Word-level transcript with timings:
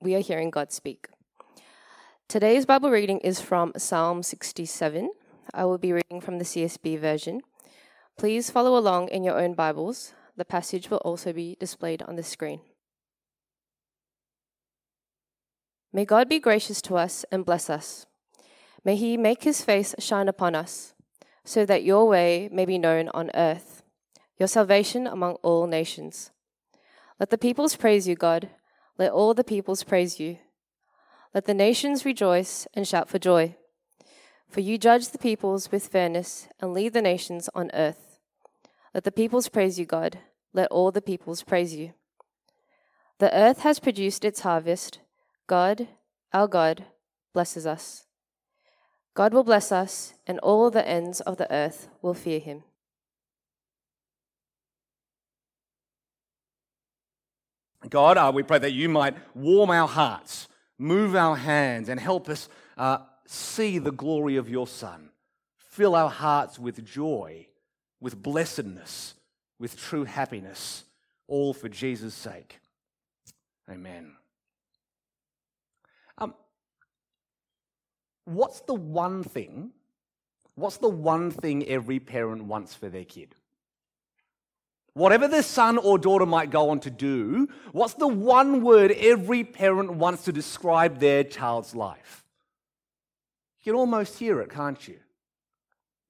we 0.00 0.14
are 0.14 0.20
hearing 0.20 0.50
God 0.50 0.72
speak. 0.72 1.08
Today's 2.28 2.64
Bible 2.64 2.90
reading 2.90 3.18
is 3.18 3.40
from 3.40 3.72
Psalm 3.76 4.22
67. 4.22 5.10
I 5.52 5.64
will 5.66 5.78
be 5.78 5.92
reading 5.92 6.20
from 6.20 6.38
the 6.38 6.44
CSB 6.44 6.98
version. 6.98 7.42
Please 8.16 8.50
follow 8.50 8.78
along 8.78 9.08
in 9.08 9.24
your 9.24 9.38
own 9.38 9.54
Bibles. 9.54 10.14
The 10.36 10.44
passage 10.44 10.90
will 10.90 10.98
also 10.98 11.32
be 11.32 11.56
displayed 11.60 12.02
on 12.02 12.16
the 12.16 12.22
screen. 12.22 12.60
May 15.92 16.04
God 16.04 16.28
be 16.28 16.38
gracious 16.38 16.80
to 16.82 16.96
us 16.96 17.26
and 17.30 17.44
bless 17.44 17.68
us. 17.68 18.06
May 18.84 18.96
he 18.96 19.16
make 19.16 19.42
his 19.42 19.62
face 19.62 19.94
shine 19.98 20.28
upon 20.28 20.54
us, 20.54 20.94
so 21.44 21.66
that 21.66 21.82
your 21.82 22.06
way 22.06 22.48
may 22.50 22.64
be 22.64 22.78
known 22.78 23.10
on 23.12 23.30
earth, 23.34 23.82
your 24.38 24.48
salvation 24.48 25.06
among 25.06 25.34
all 25.42 25.66
nations. 25.66 26.30
Let 27.18 27.28
the 27.28 27.36
peoples 27.36 27.76
praise 27.76 28.08
you, 28.08 28.14
God. 28.14 28.48
Let 29.00 29.12
all 29.12 29.32
the 29.32 29.42
peoples 29.42 29.82
praise 29.82 30.20
you. 30.20 30.36
Let 31.32 31.46
the 31.46 31.54
nations 31.54 32.04
rejoice 32.04 32.66
and 32.74 32.86
shout 32.86 33.08
for 33.08 33.18
joy. 33.18 33.56
For 34.50 34.60
you 34.60 34.76
judge 34.76 35.08
the 35.08 35.16
peoples 35.16 35.72
with 35.72 35.88
fairness 35.88 36.48
and 36.60 36.74
lead 36.74 36.92
the 36.92 37.00
nations 37.00 37.48
on 37.54 37.70
earth. 37.72 38.18
Let 38.92 39.04
the 39.04 39.10
peoples 39.10 39.48
praise 39.48 39.78
you, 39.78 39.86
God. 39.86 40.18
Let 40.52 40.70
all 40.70 40.90
the 40.90 41.00
peoples 41.00 41.42
praise 41.42 41.74
you. 41.74 41.94
The 43.20 43.34
earth 43.34 43.60
has 43.60 43.80
produced 43.80 44.22
its 44.22 44.40
harvest. 44.40 44.98
God, 45.46 45.88
our 46.34 46.46
God, 46.46 46.84
blesses 47.32 47.66
us. 47.66 48.04
God 49.14 49.32
will 49.32 49.44
bless 49.44 49.72
us, 49.72 50.12
and 50.26 50.38
all 50.40 50.70
the 50.70 50.86
ends 50.86 51.22
of 51.22 51.38
the 51.38 51.50
earth 51.50 51.88
will 52.02 52.12
fear 52.12 52.38
him. 52.38 52.64
God, 57.88 58.18
uh, 58.18 58.30
we 58.34 58.42
pray 58.42 58.58
that 58.58 58.72
you 58.72 58.88
might 58.88 59.16
warm 59.34 59.70
our 59.70 59.88
hearts, 59.88 60.48
move 60.78 61.16
our 61.16 61.36
hands, 61.36 61.88
and 61.88 61.98
help 61.98 62.28
us 62.28 62.48
uh, 62.76 62.98
see 63.26 63.78
the 63.78 63.92
glory 63.92 64.36
of 64.36 64.50
your 64.50 64.66
Son. 64.66 65.10
Fill 65.56 65.94
our 65.94 66.10
hearts 66.10 66.58
with 66.58 66.84
joy, 66.84 67.46
with 68.00 68.22
blessedness, 68.22 69.14
with 69.58 69.78
true 69.78 70.04
happiness, 70.04 70.84
all 71.26 71.54
for 71.54 71.68
Jesus' 71.68 72.14
sake. 72.14 72.60
Amen. 73.70 74.12
Um, 76.18 76.34
what's 78.24 78.60
the 78.62 78.74
one 78.74 79.22
thing? 79.22 79.70
What's 80.54 80.76
the 80.76 80.88
one 80.88 81.30
thing 81.30 81.66
every 81.66 82.00
parent 82.00 82.44
wants 82.44 82.74
for 82.74 82.88
their 82.90 83.04
kid? 83.04 83.34
Whatever 84.94 85.28
their 85.28 85.42
son 85.42 85.78
or 85.78 85.98
daughter 85.98 86.26
might 86.26 86.50
go 86.50 86.70
on 86.70 86.80
to 86.80 86.90
do, 86.90 87.48
what's 87.72 87.94
the 87.94 88.08
one 88.08 88.62
word 88.62 88.90
every 88.92 89.44
parent 89.44 89.92
wants 89.92 90.24
to 90.24 90.32
describe 90.32 90.98
their 90.98 91.22
child's 91.22 91.74
life? 91.74 92.24
You 93.60 93.72
can 93.72 93.78
almost 93.78 94.18
hear 94.18 94.40
it, 94.40 94.50
can't 94.50 94.88
you? 94.88 94.98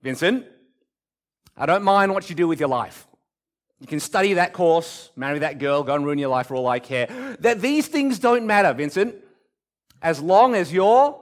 Vincent, 0.03 0.47
I 1.57 1.67
don't 1.67 1.83
mind 1.83 2.15
what 2.15 2.31
you 2.31 2.37
do 2.37 2.49
with 2.49 2.59
your 2.59 2.69
life. 2.69 3.07
You 3.81 3.87
can 3.87 4.01
study 4.01 4.35
that 4.35 4.53
course, 4.53 5.11
marry 5.17 5.41
that 5.41 5.59
girl, 5.59 5.83
go 5.83 5.95
and 5.95 6.05
ruin 6.05 6.19
your 6.19 6.29
life 6.29 6.47
for 6.49 6.55
all 6.55 6.67
I 6.67 6.79
care. 6.79 7.07
That 7.41 7.61
these 7.61 7.87
things 7.87 8.19
don't 8.19 8.47
matter, 8.47 8.73
Vincent, 8.73 9.15
as 10.01 10.21
long 10.21 10.55
as 10.55 10.73
you're, 10.73 11.21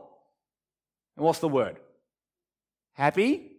and 1.16 1.24
what's 1.24 1.40
the 1.40 1.48
word? 1.48 1.78
Happy 2.92 3.57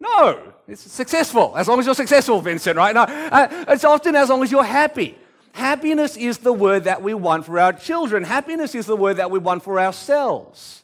no, 0.00 0.52
it's 0.68 0.82
successful. 0.82 1.54
As 1.56 1.68
long 1.68 1.78
as 1.80 1.86
you're 1.86 1.94
successful, 1.94 2.40
Vincent, 2.40 2.76
right? 2.76 2.94
No, 2.94 3.02
uh, 3.02 3.64
it's 3.68 3.84
often 3.84 4.14
as 4.14 4.28
long 4.28 4.42
as 4.42 4.50
you're 4.50 4.64
happy. 4.64 5.16
Happiness 5.52 6.16
is 6.16 6.38
the 6.38 6.52
word 6.52 6.84
that 6.84 7.02
we 7.02 7.14
want 7.14 7.46
for 7.46 7.58
our 7.58 7.72
children. 7.72 8.24
Happiness 8.24 8.74
is 8.74 8.84
the 8.84 8.96
word 8.96 9.16
that 9.16 9.30
we 9.30 9.38
want 9.38 9.62
for 9.62 9.80
ourselves. 9.80 10.82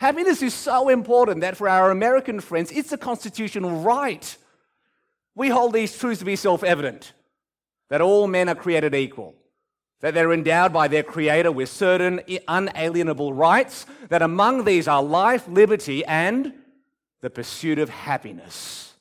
Happiness 0.00 0.42
is 0.42 0.54
so 0.54 0.88
important 0.88 1.40
that 1.40 1.56
for 1.56 1.68
our 1.68 1.90
American 1.90 2.40
friends, 2.40 2.70
it's 2.72 2.92
a 2.92 2.98
constitutional 2.98 3.80
right. 3.80 4.36
We 5.34 5.48
hold 5.48 5.72
these 5.72 5.96
truths 5.96 6.18
to 6.18 6.24
be 6.24 6.36
self 6.36 6.64
evident 6.64 7.12
that 7.88 8.00
all 8.00 8.26
men 8.26 8.48
are 8.48 8.54
created 8.54 8.94
equal, 8.94 9.34
that 10.00 10.14
they're 10.14 10.32
endowed 10.32 10.72
by 10.72 10.88
their 10.88 11.04
Creator 11.04 11.52
with 11.52 11.68
certain 11.68 12.20
unalienable 12.48 13.32
rights, 13.32 13.86
that 14.08 14.22
among 14.22 14.64
these 14.64 14.88
are 14.88 15.02
life, 15.02 15.46
liberty, 15.46 16.04
and 16.04 16.52
the 17.26 17.30
pursuit 17.30 17.80
of 17.80 17.88
happiness. 17.88 18.94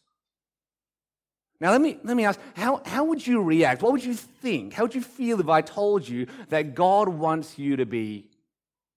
Now, 1.61 1.69
let 1.69 1.79
me, 1.79 1.99
let 2.03 2.17
me 2.17 2.25
ask 2.25 2.39
how, 2.55 2.81
how 2.83 3.03
would 3.03 3.25
you 3.25 3.39
react? 3.43 3.83
What 3.83 3.91
would 3.91 4.03
you 4.03 4.15
think? 4.15 4.73
How 4.73 4.81
would 4.81 4.95
you 4.95 5.03
feel 5.03 5.39
if 5.39 5.47
I 5.47 5.61
told 5.61 6.09
you 6.09 6.25
that 6.49 6.73
God 6.73 7.07
wants 7.07 7.59
you 7.59 7.75
to 7.75 7.85
be 7.85 8.25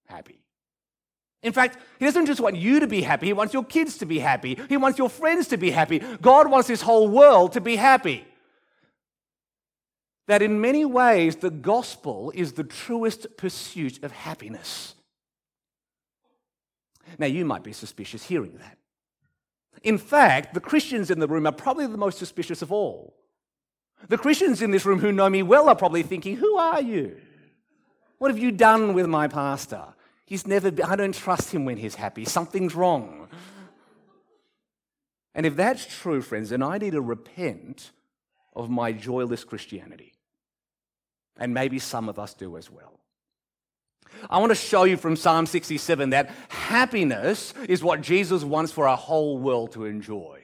happy? 0.07 0.41
In 1.43 1.53
fact, 1.53 1.77
He 1.99 2.05
doesn't 2.05 2.25
just 2.25 2.39
want 2.39 2.55
you 2.55 2.79
to 2.79 2.87
be 2.87 3.03
happy, 3.03 3.27
He 3.27 3.33
wants 3.33 3.53
your 3.53 3.63
kids 3.63 3.99
to 3.99 4.07
be 4.07 4.17
happy, 4.17 4.57
He 4.67 4.77
wants 4.77 4.97
your 4.97 5.09
friends 5.09 5.47
to 5.49 5.57
be 5.57 5.69
happy. 5.69 5.99
God 6.23 6.49
wants 6.49 6.67
this 6.67 6.81
whole 6.81 7.07
world 7.07 7.53
to 7.53 7.61
be 7.61 7.75
happy. 7.75 8.25
That 10.25 10.41
in 10.41 10.59
many 10.59 10.85
ways, 10.85 11.35
the 11.35 11.51
gospel 11.51 12.31
is 12.33 12.53
the 12.53 12.63
truest 12.63 13.37
pursuit 13.37 14.03
of 14.03 14.11
happiness. 14.11 14.95
Now, 17.19 17.27
you 17.27 17.45
might 17.45 17.63
be 17.63 17.73
suspicious 17.73 18.25
hearing 18.25 18.57
that. 18.57 18.78
In 19.83 19.97
fact, 19.97 20.53
the 20.53 20.59
Christians 20.59 21.09
in 21.09 21.19
the 21.19 21.27
room 21.27 21.47
are 21.47 21.51
probably 21.51 21.87
the 21.87 21.97
most 21.97 22.17
suspicious 22.17 22.61
of 22.61 22.71
all. 22.71 23.15
The 24.07 24.17
Christians 24.17 24.61
in 24.61 24.71
this 24.71 24.85
room 24.85 24.99
who 24.99 25.11
know 25.11 25.29
me 25.29 25.43
well 25.43 25.69
are 25.69 25.75
probably 25.75 26.03
thinking, 26.03 26.37
Who 26.37 26.57
are 26.57 26.81
you? 26.81 27.17
What 28.17 28.31
have 28.31 28.39
you 28.39 28.51
done 28.51 28.93
with 28.93 29.07
my 29.07 29.27
pastor? 29.27 29.93
He's 30.25 30.45
never 30.45 30.71
been, 30.71 30.85
I 30.85 30.95
don't 30.95 31.15
trust 31.15 31.53
him 31.53 31.65
when 31.65 31.77
he's 31.77 31.95
happy. 31.95 32.25
Something's 32.25 32.75
wrong. 32.75 33.29
And 35.33 35.45
if 35.45 35.55
that's 35.55 35.85
true, 35.85 36.21
friends, 36.21 36.49
then 36.49 36.61
I 36.61 36.77
need 36.77 36.91
to 36.91 37.01
repent 37.01 37.91
of 38.55 38.69
my 38.69 38.91
joyless 38.91 39.43
Christianity. 39.43 40.13
And 41.37 41.53
maybe 41.53 41.79
some 41.79 42.09
of 42.09 42.19
us 42.19 42.33
do 42.33 42.57
as 42.57 42.69
well. 42.69 42.98
I 44.29 44.39
want 44.39 44.51
to 44.51 44.55
show 44.55 44.83
you 44.83 44.97
from 44.97 45.15
Psalm 45.15 45.45
67 45.45 46.11
that 46.11 46.29
happiness 46.49 47.53
is 47.67 47.83
what 47.83 48.01
Jesus 48.01 48.43
wants 48.43 48.71
for 48.71 48.87
our 48.87 48.97
whole 48.97 49.37
world 49.37 49.71
to 49.73 49.85
enjoy. 49.85 50.41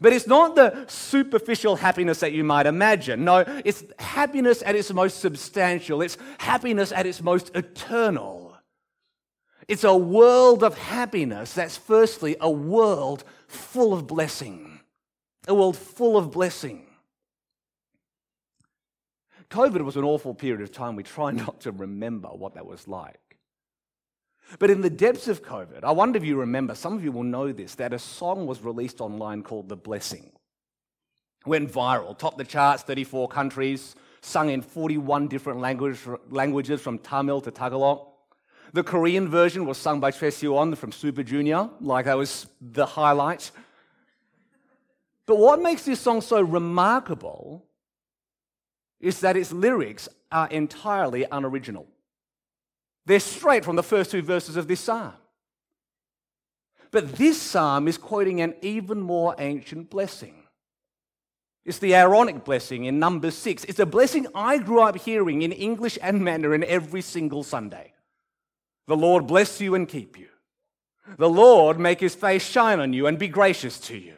But 0.00 0.12
it's 0.12 0.26
not 0.26 0.54
the 0.54 0.84
superficial 0.88 1.76
happiness 1.76 2.20
that 2.20 2.32
you 2.32 2.44
might 2.44 2.66
imagine. 2.66 3.24
No, 3.24 3.44
it's 3.64 3.84
happiness 3.98 4.62
at 4.64 4.74
its 4.74 4.92
most 4.92 5.20
substantial, 5.20 6.02
it's 6.02 6.18
happiness 6.38 6.92
at 6.92 7.06
its 7.06 7.22
most 7.22 7.50
eternal. 7.54 8.56
It's 9.68 9.84
a 9.84 9.96
world 9.96 10.62
of 10.62 10.78
happiness 10.78 11.54
that's 11.54 11.76
firstly 11.76 12.36
a 12.40 12.50
world 12.50 13.24
full 13.48 13.92
of 13.92 14.06
blessing. 14.06 14.80
A 15.48 15.54
world 15.54 15.76
full 15.76 16.16
of 16.16 16.30
blessing. 16.30 16.85
COVID 19.50 19.82
was 19.82 19.96
an 19.96 20.04
awful 20.04 20.34
period 20.34 20.60
of 20.60 20.72
time. 20.72 20.96
We 20.96 21.02
try 21.02 21.30
not 21.32 21.60
to 21.62 21.72
remember 21.72 22.28
what 22.28 22.54
that 22.54 22.66
was 22.66 22.88
like. 22.88 23.20
But 24.58 24.70
in 24.70 24.80
the 24.80 24.90
depths 24.90 25.26
of 25.26 25.42
COVID, 25.42 25.82
I 25.82 25.90
wonder 25.90 26.16
if 26.18 26.24
you 26.24 26.36
remember, 26.36 26.74
some 26.74 26.94
of 26.94 27.02
you 27.02 27.10
will 27.10 27.24
know 27.24 27.52
this, 27.52 27.74
that 27.76 27.92
a 27.92 27.98
song 27.98 28.46
was 28.46 28.62
released 28.62 29.00
online 29.00 29.42
called 29.42 29.68
The 29.68 29.76
Blessing. 29.76 30.30
Went 31.44 31.70
viral, 31.70 32.16
topped 32.16 32.38
the 32.38 32.44
charts, 32.44 32.82
34 32.84 33.28
countries, 33.28 33.96
sung 34.20 34.50
in 34.50 34.62
41 34.62 35.28
different 35.28 35.60
language, 35.60 35.98
languages 36.30 36.80
from 36.80 36.98
Tamil 36.98 37.40
to 37.40 37.50
Tagalog. 37.50 38.06
The 38.72 38.84
Korean 38.84 39.28
version 39.28 39.66
was 39.66 39.78
sung 39.78 40.00
by 40.00 40.10
Choi 40.10 40.28
Siwon 40.28 40.76
from 40.76 40.92
Super 40.92 41.22
Junior, 41.22 41.68
like 41.80 42.04
that 42.04 42.16
was 42.16 42.46
the 42.60 42.86
highlight. 42.86 43.50
But 45.26 45.38
what 45.38 45.60
makes 45.60 45.84
this 45.84 46.00
song 46.00 46.20
so 46.20 46.40
remarkable 46.40 47.64
is 49.00 49.20
that 49.20 49.36
its 49.36 49.52
lyrics 49.52 50.08
are 50.32 50.48
entirely 50.48 51.26
unoriginal. 51.30 51.86
They're 53.04 53.20
straight 53.20 53.64
from 53.64 53.76
the 53.76 53.82
first 53.82 54.10
two 54.10 54.22
verses 54.22 54.56
of 54.56 54.68
this 54.68 54.80
psalm. 54.80 55.12
But 56.90 57.16
this 57.16 57.40
psalm 57.40 57.88
is 57.88 57.98
quoting 57.98 58.40
an 58.40 58.54
even 58.62 59.00
more 59.00 59.34
ancient 59.38 59.90
blessing. 59.90 60.42
It's 61.64 61.78
the 61.78 61.94
Aaronic 61.94 62.44
blessing 62.44 62.84
in 62.84 62.98
number 62.98 63.30
six. 63.30 63.64
It's 63.64 63.80
a 63.80 63.86
blessing 63.86 64.26
I 64.34 64.58
grew 64.58 64.80
up 64.80 64.96
hearing 64.96 65.42
in 65.42 65.52
English 65.52 65.98
and 66.00 66.22
Mandarin 66.22 66.64
every 66.64 67.02
single 67.02 67.42
Sunday. 67.42 67.92
The 68.86 68.96
Lord 68.96 69.26
bless 69.26 69.60
you 69.60 69.74
and 69.74 69.88
keep 69.88 70.16
you. 70.16 70.28
The 71.18 71.28
Lord 71.28 71.78
make 71.78 72.00
his 72.00 72.14
face 72.14 72.48
shine 72.48 72.80
on 72.80 72.92
you 72.92 73.06
and 73.06 73.18
be 73.18 73.28
gracious 73.28 73.78
to 73.80 73.96
you. 73.96 74.14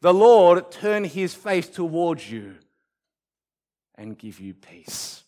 The 0.00 0.14
Lord 0.14 0.70
turn 0.70 1.04
his 1.04 1.34
face 1.34 1.68
towards 1.68 2.30
you 2.30 2.56
and 3.96 4.18
give 4.18 4.40
you 4.40 4.54
peace. 4.54 5.22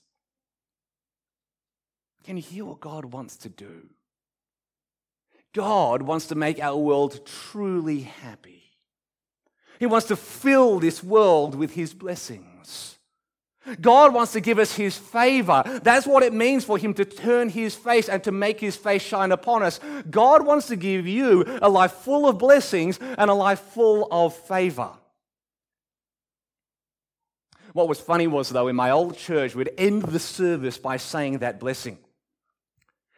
Can 2.25 2.37
you 2.37 2.43
hear 2.43 2.65
what 2.65 2.81
God 2.81 3.07
wants 3.07 3.37
to 3.39 3.49
do? 3.49 3.89
God 5.53 6.03
wants 6.03 6.27
to 6.27 6.35
make 6.35 6.61
our 6.61 6.77
world 6.77 7.25
truly 7.27 8.01
happy. 8.01 8.63
He 9.79 9.87
wants 9.87 10.07
to 10.09 10.17
fill 10.17 10.81
this 10.81 11.03
world 11.03 11.55
with 11.55 11.73
His 11.73 11.95
blessings. 11.95 12.99
God 13.81 14.13
wants 14.13 14.33
to 14.33 14.41
give 14.41 14.59
us 14.59 14.75
His 14.75 14.97
favor. 14.97 15.63
That's 15.83 16.07
what 16.07 16.23
it 16.23 16.33
means 16.33 16.65
for 16.65 16.77
Him 16.77 16.93
to 16.95 17.05
turn 17.05 17.49
His 17.49 17.75
face 17.75 18.09
and 18.09 18.23
to 18.25 18.33
make 18.33 18.61
His 18.61 18.77
face 18.77 19.03
shine 19.03 19.33
upon 19.33 19.63
us. 19.63 19.81
God 20.11 20.45
wants 20.45 20.67
to 20.69 20.77
give 20.77 21.07
you 21.07 21.45
a 21.63 21.69
life 21.69 21.93
full 21.93 22.29
of 22.29 22.39
blessings 22.39 22.99
and 22.99 23.31
a 23.31 23.35
life 23.35 23.61
full 23.61 24.09
of 24.11 24.35
favor. 24.35 24.91
What 27.75 27.89
was 27.89 27.99
funny 27.99 28.29
was, 28.29 28.51
though, 28.51 28.69
in 28.69 28.77
my 28.77 28.91
old 28.91 29.19
church, 29.19 29.57
we'd 29.57 29.73
end 29.77 30.03
the 30.03 30.21
service 30.21 30.79
by 30.79 30.97
saying 30.97 31.39
that 31.39 31.59
blessing. 31.59 31.99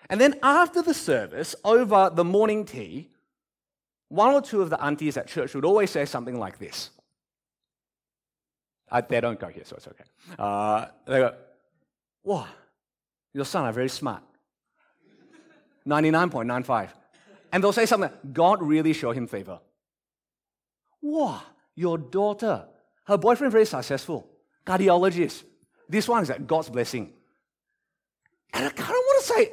And 0.08 0.18
then 0.18 0.36
after 0.42 0.80
the 0.80 0.94
service, 0.94 1.54
over 1.62 2.10
the 2.12 2.24
morning 2.24 2.64
tea, 2.64 3.10
one 4.08 4.32
or 4.32 4.40
two 4.40 4.62
of 4.62 4.70
the 4.70 4.82
aunties 4.82 5.18
at 5.18 5.28
church 5.28 5.54
would 5.54 5.66
always 5.66 5.90
say 5.90 6.06
something 6.06 6.38
like 6.38 6.58
this. 6.58 6.88
Uh, 8.90 9.02
they 9.06 9.20
don't 9.20 9.38
go 9.38 9.48
here, 9.48 9.64
so 9.66 9.76
it's 9.76 9.88
okay. 9.88 10.04
Uh, 10.38 10.86
they 11.06 11.18
go, 11.18 11.34
Wow, 12.24 12.46
your 13.34 13.44
son 13.44 13.66
are 13.66 13.72
very 13.72 13.90
smart. 13.90 14.22
99.95. 15.86 16.88
And 17.52 17.62
they'll 17.62 17.72
say 17.72 17.84
something, 17.84 18.10
God 18.32 18.62
really 18.62 18.94
show 18.94 19.12
him 19.12 19.26
favor. 19.26 19.60
Wow, 21.02 21.42
your 21.74 21.98
daughter, 21.98 22.64
her 23.04 23.18
boyfriend 23.18 23.52
very 23.52 23.66
successful, 23.66 24.26
cardiologist. 24.66 25.44
This 25.88 26.08
one 26.08 26.22
is 26.22 26.28
like 26.28 26.46
God's 26.46 26.68
blessing. 26.68 27.12
And 28.52 28.66
I 28.66 28.70
kind 28.70 28.90
of 28.90 28.96
want 28.96 29.24
to 29.24 29.32
say, 29.32 29.52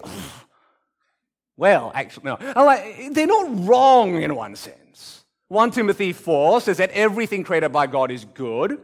well, 1.56 1.92
actually, 1.94 2.24
no. 2.26 2.38
Like, 2.56 3.14
they're 3.14 3.28
not 3.28 3.68
wrong 3.68 4.22
in 4.22 4.36
one 4.36 4.56
sense. 4.56 5.24
1 5.50 5.72
Timothy 5.72 6.14
4 6.14 6.62
says 6.62 6.78
that 6.78 6.90
everything 6.92 7.44
created 7.44 7.72
by 7.72 7.86
God 7.86 8.10
is 8.10 8.26
good, 8.26 8.80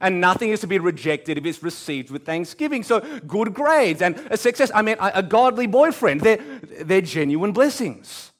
and 0.00 0.20
nothing 0.20 0.50
is 0.50 0.60
to 0.60 0.66
be 0.66 0.78
rejected 0.78 1.36
if 1.36 1.44
it's 1.44 1.62
received 1.62 2.10
with 2.10 2.24
thanksgiving. 2.24 2.82
So, 2.82 3.00
good 3.26 3.52
grades 3.52 4.00
and 4.00 4.16
a 4.30 4.36
success, 4.36 4.70
I 4.74 4.82
mean, 4.82 4.96
a 4.98 5.22
godly 5.22 5.66
boyfriend, 5.66 6.22
they're, 6.22 6.38
they're 6.80 7.02
genuine 7.02 7.52
blessings. 7.52 8.32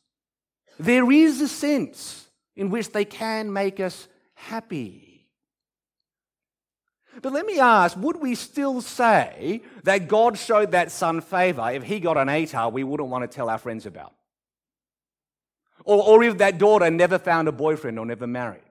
There 0.78 1.12
is 1.12 1.40
a 1.40 1.48
sense 1.48 2.30
in 2.56 2.70
which 2.70 2.90
they 2.90 3.04
can 3.04 3.52
make 3.52 3.80
us 3.80 4.08
happy. 4.34 5.11
But 7.20 7.32
let 7.32 7.44
me 7.44 7.58
ask 7.58 7.96
would 7.96 8.16
we 8.16 8.34
still 8.34 8.80
say 8.80 9.62
that 9.84 10.08
God 10.08 10.38
showed 10.38 10.72
that 10.72 10.90
son 10.90 11.20
favor 11.20 11.70
if 11.70 11.82
he 11.82 12.00
got 12.00 12.16
an 12.16 12.28
ATAR 12.28 12.72
we 12.72 12.84
wouldn't 12.84 13.10
want 13.10 13.28
to 13.28 13.34
tell 13.34 13.50
our 13.50 13.58
friends 13.58 13.84
about? 13.84 14.12
Or, 15.84 16.02
or 16.02 16.22
if 16.22 16.38
that 16.38 16.58
daughter 16.58 16.90
never 16.90 17.18
found 17.18 17.48
a 17.48 17.52
boyfriend 17.52 17.98
or 17.98 18.06
never 18.06 18.26
married? 18.26 18.62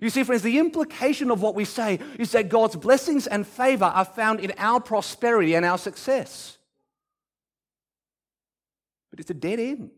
You 0.00 0.10
see, 0.10 0.24
friends, 0.24 0.42
the 0.42 0.58
implication 0.58 1.30
of 1.30 1.40
what 1.40 1.54
we 1.54 1.64
say 1.64 2.00
is 2.18 2.32
that 2.32 2.48
God's 2.48 2.76
blessings 2.76 3.26
and 3.26 3.46
favor 3.46 3.84
are 3.84 4.04
found 4.04 4.40
in 4.40 4.52
our 4.58 4.80
prosperity 4.80 5.54
and 5.54 5.64
our 5.64 5.78
success. 5.78 6.58
But 9.10 9.20
it's 9.20 9.30
a 9.30 9.34
dead 9.34 9.58
end. 9.58 9.90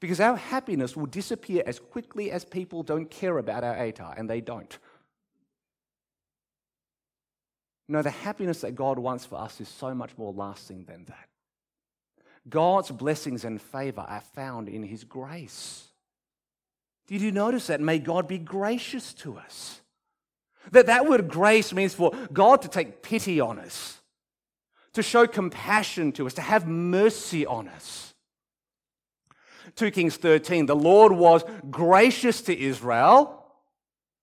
Because 0.00 0.20
our 0.20 0.36
happiness 0.36 0.96
will 0.96 1.06
disappear 1.06 1.62
as 1.66 1.78
quickly 1.78 2.30
as 2.30 2.44
people 2.44 2.82
don't 2.82 3.10
care 3.10 3.38
about 3.38 3.62
our 3.62 3.76
ATAR, 3.76 4.18
and 4.18 4.28
they 4.28 4.40
don't. 4.40 4.78
No, 7.88 8.02
the 8.02 8.10
happiness 8.10 8.60
that 8.60 8.74
God 8.74 8.98
wants 8.98 9.26
for 9.26 9.38
us 9.38 9.60
is 9.60 9.68
so 9.68 9.94
much 9.94 10.16
more 10.16 10.32
lasting 10.32 10.84
than 10.84 11.04
that. 11.06 11.28
God's 12.48 12.90
blessings 12.90 13.44
and 13.44 13.60
favor 13.60 14.00
are 14.00 14.22
found 14.34 14.68
in 14.68 14.82
His 14.82 15.04
grace. 15.04 15.88
Did 17.06 17.20
you 17.20 17.32
notice 17.32 17.66
that? 17.66 17.80
May 17.80 17.98
God 17.98 18.26
be 18.28 18.38
gracious 18.38 19.12
to 19.14 19.36
us. 19.36 19.80
That 20.70 20.86
that 20.86 21.08
word 21.08 21.28
grace 21.28 21.72
means 21.72 21.94
for 21.94 22.12
God 22.32 22.62
to 22.62 22.68
take 22.68 23.02
pity 23.02 23.40
on 23.40 23.58
us, 23.58 24.00
to 24.92 25.02
show 25.02 25.26
compassion 25.26 26.12
to 26.12 26.26
us, 26.26 26.34
to 26.34 26.40
have 26.40 26.66
mercy 26.68 27.44
on 27.44 27.68
us. 27.68 28.14
2 29.74 29.90
Kings 29.90 30.16
13, 30.16 30.66
the 30.66 30.76
Lord 30.76 31.12
was 31.12 31.42
gracious 31.70 32.42
to 32.42 32.56
Israel 32.56 33.44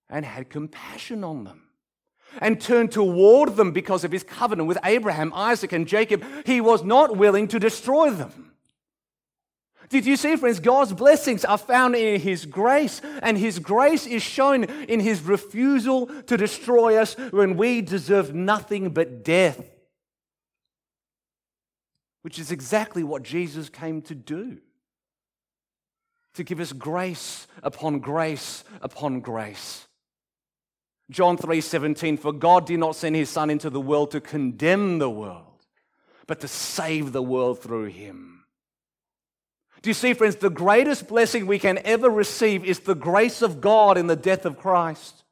and 0.08 0.24
had 0.24 0.48
compassion 0.48 1.24
on 1.24 1.44
them 1.44 1.69
and 2.38 2.60
turned 2.60 2.92
toward 2.92 3.56
them 3.56 3.72
because 3.72 4.04
of 4.04 4.12
his 4.12 4.22
covenant 4.22 4.68
with 4.68 4.78
Abraham, 4.84 5.32
Isaac, 5.34 5.72
and 5.72 5.86
Jacob. 5.86 6.24
He 6.46 6.60
was 6.60 6.84
not 6.84 7.16
willing 7.16 7.48
to 7.48 7.58
destroy 7.58 8.10
them. 8.10 8.52
Did 9.90 10.06
you 10.06 10.16
see, 10.16 10.36
friends? 10.36 10.60
God's 10.60 10.92
blessings 10.92 11.44
are 11.44 11.58
found 11.58 11.96
in 11.96 12.20
His 12.20 12.46
grace, 12.46 13.00
and 13.22 13.36
His 13.36 13.58
grace 13.58 14.06
is 14.06 14.22
shown 14.22 14.64
in 14.64 15.00
His 15.00 15.20
refusal 15.22 16.06
to 16.06 16.36
destroy 16.36 16.96
us 16.96 17.14
when 17.32 17.56
we 17.56 17.80
deserve 17.82 18.32
nothing 18.32 18.90
but 18.90 19.24
death, 19.24 19.60
which 22.22 22.38
is 22.38 22.52
exactly 22.52 23.02
what 23.02 23.24
Jesus 23.24 23.68
came 23.68 24.00
to 24.02 24.14
do 24.14 24.58
to 26.34 26.44
give 26.44 26.60
us 26.60 26.72
grace 26.72 27.48
upon 27.62 27.98
grace 27.98 28.62
upon 28.80 29.18
grace. 29.18 29.86
John 31.10 31.36
3:17 31.36 32.16
for 32.16 32.32
God 32.32 32.66
did 32.66 32.78
not 32.78 32.96
send 32.96 33.16
his 33.16 33.28
son 33.28 33.50
into 33.50 33.68
the 33.68 33.80
world 33.80 34.12
to 34.12 34.20
condemn 34.20 34.98
the 34.98 35.10
world 35.10 35.44
but 36.26 36.38
to 36.38 36.48
save 36.48 37.10
the 37.10 37.22
world 37.22 37.60
through 37.60 37.86
him. 37.86 38.44
Do 39.82 39.90
you 39.90 39.94
see 39.94 40.14
friends 40.14 40.36
the 40.36 40.48
greatest 40.48 41.08
blessing 41.08 41.46
we 41.46 41.58
can 41.58 41.78
ever 41.78 42.08
receive 42.08 42.64
is 42.64 42.80
the 42.80 42.94
grace 42.94 43.42
of 43.42 43.60
God 43.60 43.98
in 43.98 44.06
the 44.06 44.14
death 44.14 44.44
of 44.46 44.56
Christ. 44.56 45.24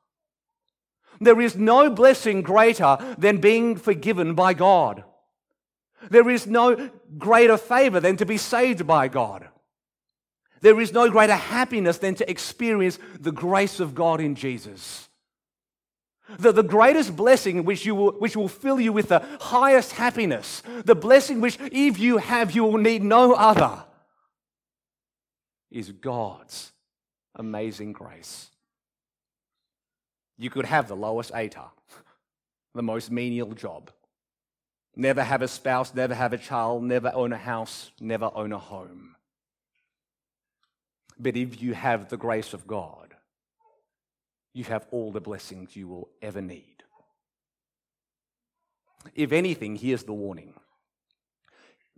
There 1.21 1.41
is 1.41 1.57
no 1.57 1.91
blessing 1.91 2.43
greater 2.43 2.99
than 3.19 3.39
being 3.39 3.77
forgiven 3.77 4.35
by 4.35 4.55
God. 4.55 5.05
There 6.11 6.29
is 6.29 6.47
no 6.47 6.91
greater 7.17 7.57
favor 7.57 8.01
than 8.01 8.17
to 8.17 8.27
be 8.27 8.37
saved 8.37 8.87
by 8.87 9.09
God. 9.09 9.49
There 10.61 10.81
is 10.81 10.93
no 10.93 11.11
greater 11.11 11.37
happiness 11.37 11.99
than 11.99 12.15
to 12.17 12.31
experience 12.31 12.99
the 13.19 13.33
grace 13.33 13.81
of 13.81 13.95
God 13.95 14.21
in 14.21 14.35
Jesus. 14.35 15.08
The, 16.39 16.53
the 16.53 16.63
greatest 16.63 17.17
blessing 17.17 17.65
which, 17.65 17.87
you 17.87 17.95
will, 17.95 18.13
which 18.13 18.37
will 18.37 18.49
fill 18.49 18.79
you 18.79 18.93
with 18.93 19.09
the 19.09 19.25
highest 19.41 19.93
happiness, 19.93 20.63
the 20.85 20.95
blessing 20.95 21.41
which, 21.41 21.59
if 21.61 21.99
you 21.99 22.19
have, 22.19 22.55
you 22.55 22.65
will 22.65 22.79
need 22.79 23.03
no 23.03 23.33
other, 23.33 23.85
is 25.71 25.91
God's 25.91 26.73
amazing 27.35 27.93
grace. 27.93 28.49
You 30.37 30.51
could 30.51 30.67
have 30.67 30.87
the 30.87 30.97
lowest 30.97 31.33
ATAR, 31.33 31.71
the 32.75 32.83
most 32.83 33.11
menial 33.11 33.53
job, 33.53 33.91
never 34.95 35.23
have 35.23 35.41
a 35.41 35.49
spouse, 35.49 35.95
never 35.95 36.15
have 36.15 36.35
a 36.35 36.39
child, 36.39 36.85
never 36.85 37.11
own 37.15 37.33
a 37.33 37.39
house, 37.39 37.91
never 38.01 38.31
own 38.35 38.53
a 38.53 38.59
home. 38.59 39.17
But 41.19 41.37
if 41.37 41.61
you 41.63 41.75
have 41.75 42.09
the 42.09 42.17
grace 42.17 42.53
of 42.53 42.67
God, 42.67 43.08
you 44.59 44.65
have 44.65 44.89
all 44.91 45.13
the 45.13 45.21
blessings 45.21 45.77
you 45.77 45.87
will 45.87 46.09
ever 46.21 46.43
need. 46.43 46.83
If 49.15 49.31
anything, 49.31 49.77
here's 49.77 50.03
the 50.03 50.13
warning. 50.13 50.53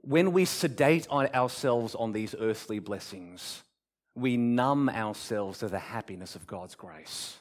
When 0.02 0.33
we 0.33 0.45
sedate 0.45 1.09
ourselves 1.11 1.95
on 1.95 2.12
these 2.12 2.35
earthly 2.38 2.79
blessings, 2.79 3.62
we 4.14 4.37
numb 4.37 4.90
ourselves 4.90 5.61
to 5.61 5.69
the 5.69 5.79
happiness 5.79 6.35
of 6.35 6.47
God's 6.47 6.75
grace. 6.75 7.38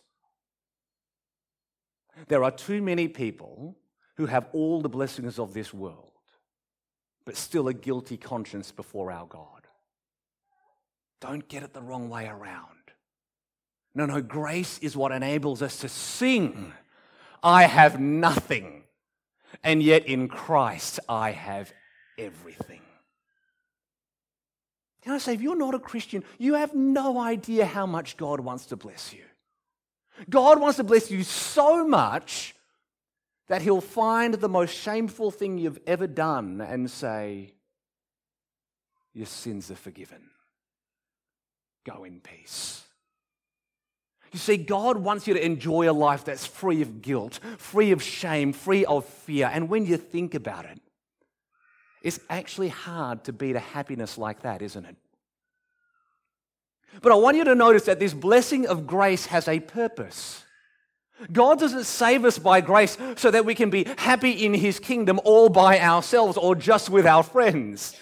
There 2.29 2.45
are 2.45 2.51
too 2.51 2.81
many 2.81 3.09
people 3.09 3.75
who 4.15 4.25
have 4.25 4.47
all 4.53 4.81
the 4.81 4.87
blessings 4.87 5.37
of 5.37 5.53
this 5.53 5.73
world, 5.73 6.13
but 7.25 7.35
still 7.35 7.67
a 7.67 7.73
guilty 7.73 8.15
conscience 8.15 8.71
before 8.71 9.11
our 9.11 9.25
God. 9.25 9.67
Don't 11.19 11.47
get 11.49 11.63
it 11.63 11.73
the 11.73 11.81
wrong 11.81 12.09
way 12.09 12.27
around. 12.27 12.78
No, 13.95 14.05
no, 14.05 14.21
grace 14.21 14.77
is 14.79 14.95
what 14.95 15.11
enables 15.11 15.61
us 15.61 15.77
to 15.79 15.89
sing. 15.89 16.73
I 17.41 17.63
have 17.63 17.99
nothing, 17.99 18.83
and 19.63 19.81
yet 19.81 20.05
in 20.05 20.27
Christ 20.27 20.99
I 21.09 21.31
have 21.31 21.73
everything. 22.17 22.81
Can 25.01 25.13
I 25.13 25.17
say, 25.17 25.33
if 25.33 25.41
you're 25.41 25.55
not 25.55 25.75
a 25.75 25.79
Christian, 25.79 26.23
you 26.37 26.55
have 26.55 26.75
no 26.75 27.19
idea 27.19 27.65
how 27.65 27.85
much 27.85 28.17
God 28.17 28.41
wants 28.41 28.67
to 28.67 28.75
bless 28.75 29.13
you. 29.13 29.23
God 30.29 30.59
wants 30.59 30.77
to 30.77 30.83
bless 30.83 31.09
you 31.09 31.23
so 31.23 31.87
much 31.87 32.53
that 33.47 33.61
He'll 33.61 33.81
find 33.81 34.33
the 34.33 34.49
most 34.49 34.75
shameful 34.75 35.31
thing 35.31 35.57
you've 35.57 35.79
ever 35.87 36.07
done 36.07 36.61
and 36.61 36.91
say, 36.91 37.53
Your 39.13 39.25
sins 39.25 39.71
are 39.71 39.75
forgiven. 39.75 40.29
Go 41.85 42.03
in 42.03 42.19
peace. 42.19 42.83
You 44.31 44.39
see, 44.39 44.57
God 44.57 44.97
wants 44.97 45.27
you 45.27 45.33
to 45.33 45.43
enjoy 45.43 45.89
a 45.89 45.93
life 45.93 46.25
that's 46.25 46.45
free 46.45 46.81
of 46.81 47.01
guilt, 47.01 47.39
free 47.57 47.91
of 47.91 48.03
shame, 48.03 48.53
free 48.53 48.85
of 48.85 49.05
fear. 49.05 49.49
And 49.51 49.69
when 49.69 49.85
you 49.85 49.97
think 49.97 50.35
about 50.35 50.65
it, 50.65 50.79
it's 52.03 52.19
actually 52.29 52.69
hard 52.69 53.23
to 53.25 53.33
beat 53.33 53.55
a 53.55 53.59
happiness 53.59 54.17
like 54.17 54.43
that, 54.43 54.61
isn't 54.61 54.85
it? 54.85 54.95
But 57.01 57.11
I 57.11 57.15
want 57.15 57.37
you 57.37 57.43
to 57.43 57.55
notice 57.55 57.85
that 57.85 57.99
this 57.99 58.13
blessing 58.13 58.67
of 58.67 58.87
grace 58.87 59.27
has 59.27 59.47
a 59.47 59.59
purpose. 59.59 60.43
God 61.31 61.59
doesn't 61.59 61.83
save 61.83 62.23
us 62.23 62.39
by 62.39 62.61
grace 62.61 62.97
so 63.17 63.29
that 63.31 63.45
we 63.45 63.53
can 63.53 63.69
be 63.69 63.85
happy 63.97 64.31
in 64.31 64.53
His 64.53 64.79
kingdom 64.79 65.19
all 65.23 65.49
by 65.49 65.79
ourselves 65.79 66.37
or 66.37 66.55
just 66.55 66.89
with 66.89 67.05
our 67.05 67.23
friends. 67.23 67.95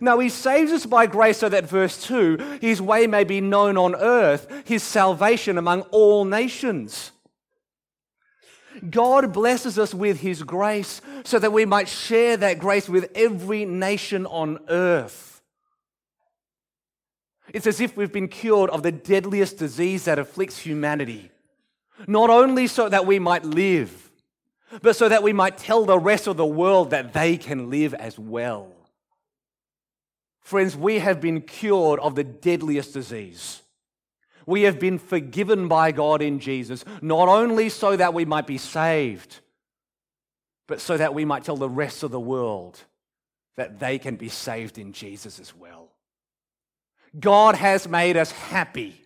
No, 0.00 0.18
He 0.18 0.28
saves 0.28 0.72
us 0.72 0.86
by 0.86 1.06
grace 1.06 1.38
so 1.38 1.48
that, 1.48 1.68
verse 1.68 2.02
2, 2.04 2.58
His 2.60 2.80
way 2.80 3.06
may 3.06 3.24
be 3.24 3.40
known 3.40 3.76
on 3.76 3.94
earth, 3.94 4.46
His 4.64 4.82
salvation 4.82 5.58
among 5.58 5.82
all 5.90 6.24
nations. 6.24 7.12
God 8.88 9.32
blesses 9.32 9.78
us 9.78 9.92
with 9.92 10.20
His 10.20 10.42
grace 10.42 11.00
so 11.24 11.38
that 11.38 11.52
we 11.52 11.64
might 11.64 11.88
share 11.88 12.36
that 12.36 12.58
grace 12.58 12.88
with 12.88 13.10
every 13.14 13.64
nation 13.64 14.26
on 14.26 14.58
earth. 14.68 15.42
It's 17.52 17.66
as 17.66 17.80
if 17.80 17.96
we've 17.96 18.12
been 18.12 18.28
cured 18.28 18.70
of 18.70 18.82
the 18.82 18.92
deadliest 18.92 19.58
disease 19.58 20.04
that 20.04 20.20
afflicts 20.20 20.58
humanity, 20.58 21.30
not 22.06 22.30
only 22.30 22.68
so 22.68 22.88
that 22.88 23.06
we 23.06 23.18
might 23.18 23.44
live, 23.44 24.10
but 24.82 24.94
so 24.94 25.08
that 25.08 25.24
we 25.24 25.32
might 25.32 25.58
tell 25.58 25.84
the 25.84 25.98
rest 25.98 26.28
of 26.28 26.36
the 26.36 26.46
world 26.46 26.90
that 26.90 27.12
they 27.12 27.36
can 27.36 27.68
live 27.68 27.92
as 27.94 28.18
well. 28.18 28.72
Friends, 30.40 30.76
we 30.76 30.98
have 30.98 31.20
been 31.20 31.42
cured 31.42 32.00
of 32.00 32.14
the 32.14 32.24
deadliest 32.24 32.94
disease. 32.94 33.62
We 34.46 34.62
have 34.62 34.80
been 34.80 34.98
forgiven 34.98 35.68
by 35.68 35.92
God 35.92 36.22
in 36.22 36.40
Jesus, 36.40 36.84
not 37.02 37.28
only 37.28 37.68
so 37.68 37.96
that 37.96 38.14
we 38.14 38.24
might 38.24 38.46
be 38.46 38.58
saved, 38.58 39.40
but 40.66 40.80
so 40.80 40.96
that 40.96 41.14
we 41.14 41.24
might 41.24 41.44
tell 41.44 41.56
the 41.56 41.68
rest 41.68 42.02
of 42.02 42.10
the 42.10 42.20
world 42.20 42.80
that 43.56 43.78
they 43.78 43.98
can 43.98 44.16
be 44.16 44.28
saved 44.28 44.78
in 44.78 44.92
Jesus 44.92 45.38
as 45.38 45.54
well. 45.54 45.90
God 47.18 47.56
has 47.56 47.88
made 47.88 48.16
us 48.16 48.30
happy 48.30 49.00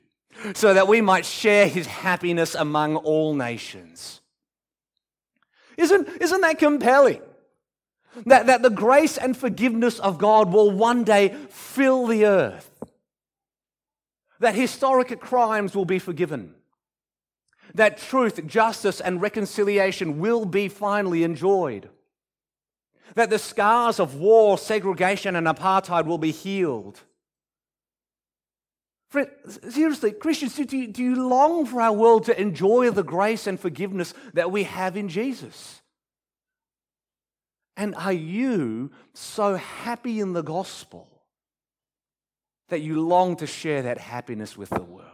so 0.54 0.74
that 0.74 0.88
we 0.88 1.00
might 1.00 1.24
share 1.24 1.66
his 1.66 1.86
happiness 1.86 2.54
among 2.54 2.96
all 2.96 3.34
nations. 3.34 4.20
Isn't, 5.76 6.08
isn't 6.20 6.40
that 6.40 6.58
compelling? 6.58 7.22
That, 8.26 8.46
that 8.46 8.62
the 8.62 8.70
grace 8.70 9.18
and 9.18 9.36
forgiveness 9.36 9.98
of 9.98 10.18
God 10.18 10.52
will 10.52 10.70
one 10.70 11.04
day 11.04 11.34
fill 11.50 12.06
the 12.06 12.26
earth 12.26 12.70
that 14.44 14.54
historic 14.54 15.18
crimes 15.20 15.74
will 15.74 15.84
be 15.84 15.98
forgiven, 15.98 16.54
that 17.74 17.98
truth, 17.98 18.46
justice, 18.46 19.00
and 19.00 19.22
reconciliation 19.22 20.18
will 20.18 20.44
be 20.44 20.68
finally 20.68 21.24
enjoyed, 21.24 21.88
that 23.14 23.30
the 23.30 23.38
scars 23.38 23.98
of 23.98 24.16
war, 24.16 24.58
segregation, 24.58 25.34
and 25.34 25.46
apartheid 25.46 26.04
will 26.04 26.18
be 26.18 26.30
healed. 26.30 27.00
Seriously, 29.70 30.10
Christians, 30.10 30.56
do 30.56 30.76
you, 30.76 30.88
do 30.88 31.02
you 31.02 31.28
long 31.28 31.66
for 31.66 31.80
our 31.80 31.92
world 31.92 32.24
to 32.24 32.38
enjoy 32.38 32.90
the 32.90 33.04
grace 33.04 33.46
and 33.46 33.58
forgiveness 33.58 34.12
that 34.32 34.50
we 34.50 34.64
have 34.64 34.96
in 34.96 35.08
Jesus? 35.08 35.80
And 37.76 37.94
are 37.96 38.12
you 38.12 38.92
so 39.14 39.56
happy 39.56 40.20
in 40.20 40.32
the 40.32 40.42
gospel 40.42 41.08
that 42.68 42.80
you 42.80 43.00
long 43.00 43.36
to 43.36 43.46
share 43.46 43.82
that 43.82 43.98
happiness 43.98 44.56
with 44.56 44.70
the 44.70 44.82
world. 44.82 45.10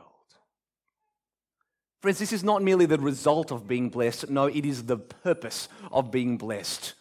Friends, 2.01 2.19
this 2.19 2.33
is 2.33 2.45
not 2.45 2.63
merely 2.63 2.87
the 2.87 2.99
result 2.99 3.53
of 3.53 3.69
being 3.69 3.91
blessed. 3.91 4.31
No, 4.31 4.47
it 4.47 4.65
is 4.65 4.85
the 4.85 4.97
purpose 4.97 5.69
of 5.93 6.11
being 6.11 6.39
blessed. 6.39 6.95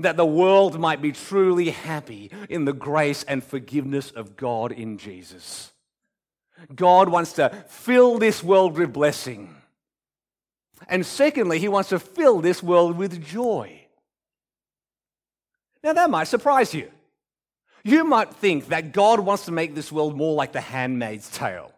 That 0.00 0.16
the 0.16 0.26
world 0.26 0.80
might 0.80 1.00
be 1.00 1.12
truly 1.12 1.70
happy 1.70 2.30
in 2.48 2.64
the 2.64 2.72
grace 2.72 3.22
and 3.22 3.44
forgiveness 3.44 4.10
of 4.10 4.36
God 4.36 4.72
in 4.72 4.98
Jesus. 4.98 5.72
God 6.74 7.08
wants 7.08 7.34
to 7.34 7.50
fill 7.68 8.18
this 8.18 8.42
world 8.42 8.76
with 8.76 8.92
blessing. 8.92 9.54
And 10.88 11.06
secondly, 11.06 11.58
He 11.58 11.68
wants 11.68 11.90
to 11.90 12.00
fill 12.00 12.40
this 12.40 12.62
world 12.62 12.96
with 12.96 13.24
joy. 13.24 13.79
Now, 15.82 15.92
that 15.94 16.10
might 16.10 16.24
surprise 16.24 16.74
you. 16.74 16.90
You 17.82 18.04
might 18.04 18.34
think 18.34 18.68
that 18.68 18.92
God 18.92 19.20
wants 19.20 19.46
to 19.46 19.52
make 19.52 19.74
this 19.74 19.90
world 19.90 20.16
more 20.16 20.34
like 20.34 20.52
the 20.52 20.60
handmaid's 20.60 21.30
tale. 21.30 21.72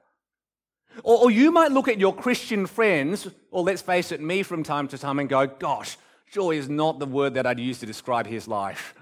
Or, 1.05 1.25
or, 1.25 1.31
you 1.31 1.53
might 1.53 1.73
look 1.73 1.89
at 1.89 1.99
your 1.99 2.15
Christian 2.15 2.67
friends, 2.67 3.29
or 3.51 3.63
let's 3.63 3.81
face 3.81 4.13
it, 4.13 4.21
me 4.21 4.43
from 4.43 4.63
time 4.63 4.89
to 4.89 4.99
time, 4.99 5.19
and 5.19 5.29
go, 5.29 5.47
gosh, 5.47 5.97
joy 6.31 6.57
is 6.57 6.69
not 6.69 6.99
the 6.99 7.07
word 7.07 7.35
that 7.35 7.47
I'd 7.47 7.61
use 7.61 7.79
to 7.81 7.87
describe 7.87 8.27
his 8.27 8.47
life. 8.47 8.95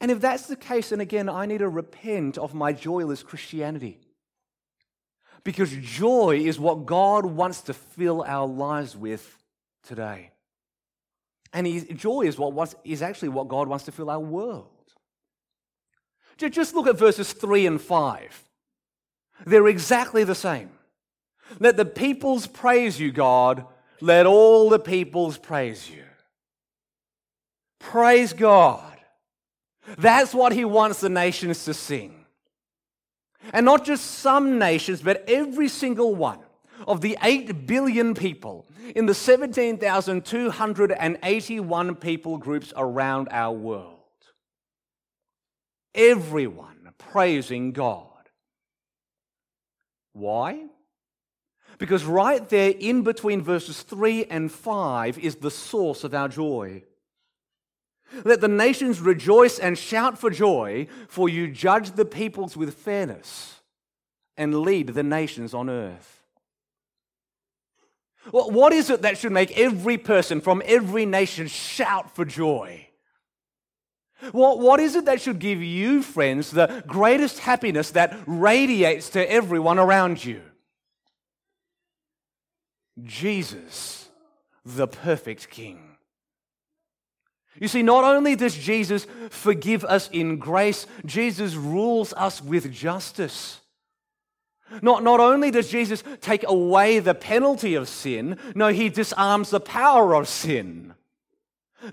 And 0.00 0.10
if 0.10 0.20
that's 0.20 0.46
the 0.46 0.56
case, 0.56 0.90
then 0.90 1.00
again, 1.00 1.28
I 1.28 1.46
need 1.46 1.58
to 1.58 1.68
repent 1.68 2.38
of 2.38 2.54
my 2.54 2.72
joyless 2.72 3.22
Christianity. 3.22 3.98
Because 5.42 5.72
joy 5.72 6.42
is 6.44 6.60
what 6.60 6.86
God 6.86 7.26
wants 7.26 7.62
to 7.62 7.74
fill 7.74 8.22
our 8.22 8.46
lives 8.46 8.96
with 8.96 9.38
today. 9.82 10.30
And 11.54 11.66
his 11.66 11.84
joy 11.84 12.22
is, 12.22 12.36
what 12.36 12.74
is 12.84 13.00
actually 13.00 13.30
what 13.30 13.48
God 13.48 13.68
wants 13.68 13.84
to 13.84 13.92
fill 13.92 14.10
our 14.10 14.20
world. 14.20 14.66
Just 16.36 16.74
look 16.74 16.88
at 16.88 16.98
verses 16.98 17.32
3 17.32 17.66
and 17.66 17.80
5. 17.80 18.44
They're 19.46 19.68
exactly 19.68 20.24
the 20.24 20.34
same. 20.34 20.70
Let 21.60 21.76
the 21.76 21.84
peoples 21.84 22.48
praise 22.48 22.98
you, 22.98 23.12
God. 23.12 23.66
Let 24.00 24.26
all 24.26 24.68
the 24.68 24.80
peoples 24.80 25.38
praise 25.38 25.88
you. 25.88 26.02
Praise 27.78 28.32
God. 28.32 28.96
That's 29.96 30.34
what 30.34 30.52
he 30.52 30.64
wants 30.64 31.00
the 31.00 31.08
nations 31.08 31.64
to 31.66 31.74
sing. 31.74 32.24
And 33.52 33.64
not 33.64 33.84
just 33.84 34.04
some 34.06 34.58
nations, 34.58 35.02
but 35.02 35.24
every 35.28 35.68
single 35.68 36.14
one 36.14 36.40
of 36.86 37.00
the 37.00 37.16
8 37.22 37.66
billion 37.66 38.14
people 38.14 38.66
in 38.94 39.06
the 39.06 39.14
17,281 39.14 41.94
people 41.96 42.38
groups 42.38 42.72
around 42.76 43.28
our 43.30 43.54
world. 43.54 43.90
Everyone 45.94 46.92
praising 46.98 47.72
God. 47.72 48.08
Why? 50.12 50.66
Because 51.78 52.04
right 52.04 52.48
there 52.48 52.72
in 52.78 53.02
between 53.02 53.42
verses 53.42 53.82
3 53.82 54.26
and 54.26 54.50
5 54.50 55.18
is 55.18 55.36
the 55.36 55.50
source 55.50 56.04
of 56.04 56.14
our 56.14 56.28
joy. 56.28 56.84
Let 58.24 58.40
the 58.40 58.48
nations 58.48 59.00
rejoice 59.00 59.58
and 59.58 59.76
shout 59.76 60.18
for 60.18 60.30
joy, 60.30 60.86
for 61.08 61.28
you 61.28 61.48
judge 61.48 61.92
the 61.92 62.04
peoples 62.04 62.56
with 62.56 62.74
fairness 62.74 63.60
and 64.36 64.60
lead 64.60 64.88
the 64.88 65.02
nations 65.02 65.52
on 65.52 65.68
earth. 65.68 66.13
What 68.30 68.72
is 68.72 68.90
it 68.90 69.02
that 69.02 69.18
should 69.18 69.32
make 69.32 69.56
every 69.58 69.98
person 69.98 70.40
from 70.40 70.62
every 70.64 71.06
nation 71.06 71.46
shout 71.46 72.14
for 72.14 72.24
joy? 72.24 72.88
What, 74.32 74.60
what 74.60 74.80
is 74.80 74.94
it 74.94 75.04
that 75.04 75.20
should 75.20 75.38
give 75.38 75.62
you, 75.62 76.02
friends, 76.02 76.50
the 76.50 76.82
greatest 76.86 77.40
happiness 77.40 77.90
that 77.90 78.18
radiates 78.26 79.10
to 79.10 79.30
everyone 79.30 79.78
around 79.78 80.24
you? 80.24 80.40
Jesus, 83.02 84.08
the 84.64 84.86
perfect 84.86 85.50
King. 85.50 85.80
You 87.60 87.68
see, 87.68 87.82
not 87.82 88.04
only 88.04 88.34
does 88.34 88.56
Jesus 88.56 89.06
forgive 89.30 89.84
us 89.84 90.08
in 90.10 90.38
grace, 90.38 90.86
Jesus 91.04 91.54
rules 91.54 92.12
us 92.14 92.42
with 92.42 92.72
justice. 92.72 93.60
Not, 94.82 95.02
not 95.02 95.20
only 95.20 95.50
does 95.50 95.68
Jesus 95.68 96.02
take 96.20 96.44
away 96.46 96.98
the 96.98 97.14
penalty 97.14 97.74
of 97.74 97.88
sin, 97.88 98.38
no, 98.54 98.68
he 98.68 98.88
disarms 98.88 99.50
the 99.50 99.60
power 99.60 100.14
of 100.14 100.28
sin. 100.28 100.94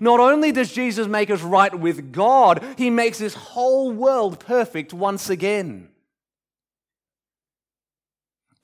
Not 0.00 0.20
only 0.20 0.52
does 0.52 0.72
Jesus 0.72 1.06
make 1.06 1.30
us 1.30 1.42
right 1.42 1.74
with 1.74 2.12
God, 2.12 2.64
he 2.78 2.88
makes 2.88 3.18
this 3.18 3.34
whole 3.34 3.92
world 3.92 4.40
perfect 4.40 4.94
once 4.94 5.28
again. 5.28 5.88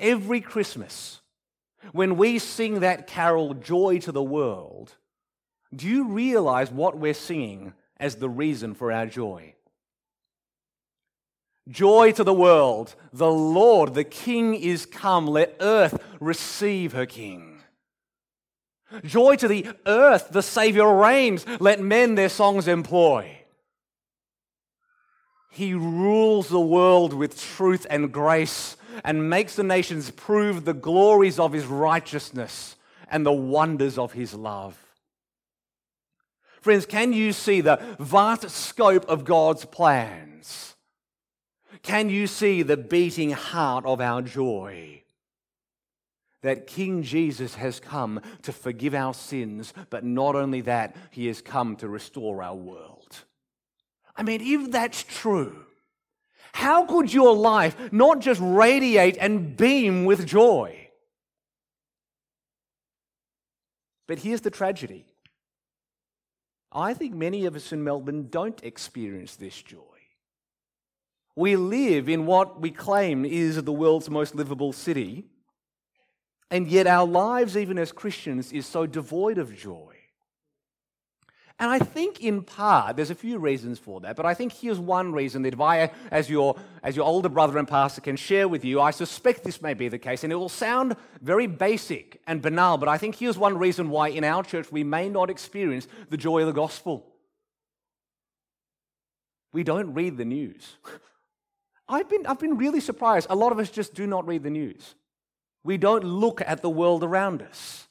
Every 0.00 0.40
Christmas, 0.40 1.20
when 1.92 2.16
we 2.16 2.38
sing 2.38 2.80
that 2.80 3.06
carol, 3.06 3.54
Joy 3.54 3.98
to 4.00 4.12
the 4.12 4.22
World, 4.22 4.94
do 5.74 5.86
you 5.86 6.08
realize 6.08 6.70
what 6.70 6.96
we're 6.96 7.14
singing 7.14 7.74
as 7.98 8.16
the 8.16 8.28
reason 8.28 8.74
for 8.74 8.90
our 8.90 9.06
joy? 9.06 9.54
Joy 11.68 12.12
to 12.12 12.24
the 12.24 12.34
world. 12.34 12.94
The 13.12 13.30
Lord, 13.30 13.94
the 13.94 14.04
King 14.04 14.54
is 14.54 14.86
come. 14.86 15.26
Let 15.26 15.56
earth 15.60 16.02
receive 16.20 16.92
her 16.92 17.06
King. 17.06 17.60
Joy 19.04 19.36
to 19.36 19.48
the 19.48 19.68
earth. 19.86 20.28
The 20.30 20.42
Savior 20.42 20.92
reigns. 20.94 21.46
Let 21.60 21.80
men 21.80 22.14
their 22.14 22.30
songs 22.30 22.68
employ. 22.68 23.38
He 25.50 25.74
rules 25.74 26.48
the 26.48 26.60
world 26.60 27.12
with 27.12 27.40
truth 27.40 27.86
and 27.90 28.12
grace 28.12 28.76
and 29.04 29.28
makes 29.28 29.56
the 29.56 29.64
nations 29.64 30.10
prove 30.10 30.64
the 30.64 30.74
glories 30.74 31.38
of 31.38 31.52
his 31.52 31.66
righteousness 31.66 32.76
and 33.10 33.26
the 33.26 33.32
wonders 33.32 33.98
of 33.98 34.12
his 34.12 34.34
love. 34.34 34.78
Friends, 36.60 36.86
can 36.86 37.12
you 37.12 37.32
see 37.32 37.60
the 37.60 37.80
vast 37.98 38.48
scope 38.50 39.04
of 39.08 39.24
God's 39.24 39.64
plans? 39.64 40.76
Can 41.82 42.08
you 42.08 42.26
see 42.26 42.62
the 42.62 42.76
beating 42.76 43.30
heart 43.30 43.84
of 43.84 44.00
our 44.00 44.22
joy? 44.22 45.02
That 46.42 46.66
King 46.66 47.02
Jesus 47.02 47.56
has 47.56 47.80
come 47.80 48.20
to 48.42 48.52
forgive 48.52 48.94
our 48.94 49.12
sins, 49.12 49.74
but 49.90 50.04
not 50.04 50.36
only 50.36 50.60
that, 50.62 50.96
he 51.10 51.26
has 51.26 51.42
come 51.42 51.76
to 51.76 51.88
restore 51.88 52.42
our 52.42 52.54
world. 52.54 53.24
I 54.16 54.22
mean, 54.22 54.40
if 54.40 54.70
that's 54.70 55.02
true, 55.02 55.64
how 56.52 56.86
could 56.86 57.12
your 57.12 57.34
life 57.34 57.92
not 57.92 58.20
just 58.20 58.40
radiate 58.42 59.16
and 59.18 59.56
beam 59.56 60.04
with 60.04 60.26
joy? 60.26 60.88
But 64.06 64.20
here's 64.20 64.40
the 64.40 64.50
tragedy 64.50 65.04
I 66.72 66.94
think 66.94 67.14
many 67.14 67.46
of 67.46 67.54
us 67.56 67.72
in 67.72 67.84
Melbourne 67.84 68.28
don't 68.30 68.62
experience 68.64 69.36
this 69.36 69.60
joy. 69.60 69.97
We 71.38 71.54
live 71.54 72.08
in 72.08 72.26
what 72.26 72.60
we 72.60 72.72
claim 72.72 73.24
is 73.24 73.62
the 73.62 73.72
world's 73.72 74.10
most 74.10 74.34
livable 74.34 74.72
city, 74.72 75.24
and 76.50 76.66
yet 76.66 76.88
our 76.88 77.06
lives, 77.06 77.56
even 77.56 77.78
as 77.78 77.92
Christians, 77.92 78.50
is 78.50 78.66
so 78.66 78.86
devoid 78.86 79.38
of 79.38 79.56
joy. 79.56 79.94
And 81.60 81.70
I 81.70 81.78
think 81.78 82.20
in 82.24 82.42
part, 82.42 82.96
there's 82.96 83.10
a 83.10 83.14
few 83.14 83.38
reasons 83.38 83.78
for 83.78 84.00
that, 84.00 84.16
but 84.16 84.26
I 84.26 84.34
think 84.34 84.52
here's 84.52 84.80
one 84.80 85.12
reason 85.12 85.42
that 85.42 85.54
if 85.54 85.92
as 86.10 86.28
your, 86.28 86.56
as 86.82 86.96
your 86.96 87.04
older 87.04 87.28
brother 87.28 87.56
and 87.56 87.68
pastor, 87.68 88.00
can 88.00 88.16
share 88.16 88.48
with 88.48 88.64
you, 88.64 88.80
I 88.80 88.90
suspect 88.90 89.44
this 89.44 89.62
may 89.62 89.74
be 89.74 89.86
the 89.86 89.96
case, 89.96 90.24
and 90.24 90.32
it 90.32 90.36
will 90.36 90.48
sound 90.48 90.96
very 91.22 91.46
basic 91.46 92.20
and 92.26 92.42
banal, 92.42 92.78
but 92.78 92.88
I 92.88 92.98
think 92.98 93.14
here's 93.14 93.38
one 93.38 93.58
reason 93.58 93.90
why 93.90 94.08
in 94.08 94.24
our 94.24 94.42
church 94.42 94.72
we 94.72 94.82
may 94.82 95.08
not 95.08 95.30
experience 95.30 95.86
the 96.10 96.16
joy 96.16 96.40
of 96.40 96.48
the 96.48 96.52
gospel. 96.52 97.06
We 99.52 99.62
don't 99.62 99.94
read 99.94 100.16
the 100.16 100.24
news. 100.24 100.74
I've 101.88 102.08
been, 102.08 102.26
I've 102.26 102.38
been 102.38 102.58
really 102.58 102.80
surprised. 102.80 103.26
A 103.30 103.36
lot 103.36 103.52
of 103.52 103.58
us 103.58 103.70
just 103.70 103.94
do 103.94 104.06
not 104.06 104.26
read 104.26 104.42
the 104.42 104.50
news. 104.50 104.94
We 105.64 105.78
don't 105.78 106.04
look 106.04 106.40
at 106.40 106.62
the 106.62 106.70
world 106.70 107.02
around 107.02 107.42
us. 107.42 107.88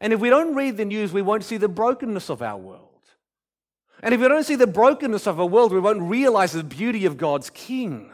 And 0.00 0.12
if 0.12 0.20
we 0.20 0.28
don't 0.28 0.54
read 0.54 0.76
the 0.76 0.84
news, 0.84 1.12
we 1.12 1.22
won't 1.22 1.44
see 1.44 1.56
the 1.56 1.68
brokenness 1.68 2.28
of 2.28 2.42
our 2.42 2.58
world. 2.58 2.90
And 4.02 4.12
if 4.12 4.20
we 4.20 4.28
don't 4.28 4.44
see 4.44 4.56
the 4.56 4.66
brokenness 4.66 5.26
of 5.26 5.40
our 5.40 5.46
world, 5.46 5.72
we 5.72 5.80
won't 5.80 6.02
realize 6.02 6.52
the 6.52 6.64
beauty 6.64 7.06
of 7.06 7.16
God's 7.16 7.48
King. 7.50 8.12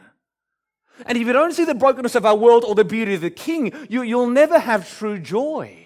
And 1.07 1.17
if 1.17 1.27
you 1.27 1.33
don't 1.33 1.53
see 1.53 1.65
the 1.65 1.75
brokenness 1.75 2.15
of 2.15 2.27
our 2.27 2.37
world 2.37 2.65
or 2.65 2.75
the 2.75 2.85
beauty 2.85 3.15
of 3.15 3.23
the 3.23 3.31
King, 3.31 3.73
you, 3.89 4.03
will 4.17 4.29
never 4.29 4.59
have 4.59 4.89
true 4.89 5.19
joy. 5.19 5.77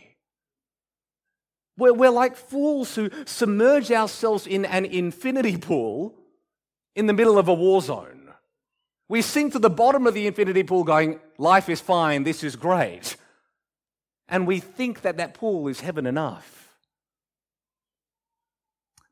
We're, 1.77 1.95
we're 1.95 2.11
like 2.11 2.37
fools 2.37 2.95
who 2.95 3.11
submerge 3.25 3.91
ourselves 3.91 4.47
in 4.47 4.65
an 4.65 4.85
infinity 4.85 5.57
pool 5.57 6.15
in 6.95 7.07
the 7.07 7.13
middle 7.13 7.39
of 7.39 7.49
a 7.49 7.55
war 7.55 7.81
zone. 7.81 8.14
We 9.09 9.23
sink 9.23 9.53
to 9.53 9.59
the 9.59 9.71
bottom 9.71 10.07
of 10.07 10.15
the 10.15 10.27
infinity 10.27 10.63
pool 10.63 10.85
going, 10.85 11.21
Life 11.39 11.69
is 11.69 11.81
fine, 11.81 12.25
this 12.25 12.43
is 12.43 12.57
great. 12.57 13.17
And 14.29 14.47
we 14.47 14.61
think 14.61 15.03
that 15.03 15.19
that 15.19 15.35
pool 15.35 15.69
is 15.69 15.81
heaven 15.81 16.07
enough. 16.07 16.71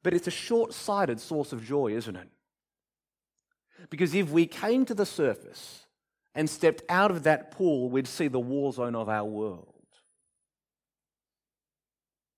But 0.03 0.15
it's 0.15 0.27
a 0.27 0.33
short 0.33 0.73
sighted 0.73 1.21
source 1.21 1.53
of 1.53 1.65
joy, 1.65 1.93
isn't 1.93 2.17
it? 2.17 2.29
Because 3.91 4.15
if 4.15 4.31
we 4.31 4.47
came 4.47 4.85
to 4.87 4.95
the 4.95 5.07
surface 5.07 5.87
and 6.35 6.49
stepped 6.49 6.83
out 6.89 7.11
of 7.11 7.25
that 7.25 7.51
pool, 7.51 7.91
we'd 7.91 8.07
see 8.09 8.29
the 8.29 8.41
war 8.41 8.73
zone 8.73 8.95
of 8.95 9.09
our 9.09 9.25
world. 9.25 9.69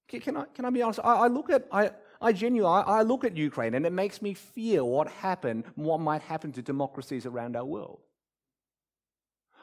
Can 0.08 0.36
I, 0.36 0.44
can 0.54 0.64
I 0.64 0.70
be 0.70 0.82
honest? 0.82 1.00
I, 1.02 1.14
I 1.14 1.26
look 1.28 1.50
at, 1.50 1.66
I, 1.72 1.90
I 2.20 2.32
genuinely, 2.32 2.84
I, 2.86 3.02
look 3.02 3.24
at 3.24 3.36
Ukraine 3.36 3.74
and 3.74 3.84
it 3.84 3.92
makes 3.92 4.22
me 4.22 4.34
fear 4.34 4.84
what 4.84 5.08
happened, 5.08 5.64
what 5.74 6.00
might 6.00 6.22
happen 6.22 6.52
to 6.52 6.62
democracies 6.62 7.26
around 7.26 7.56
our 7.56 7.64
world. 7.64 8.00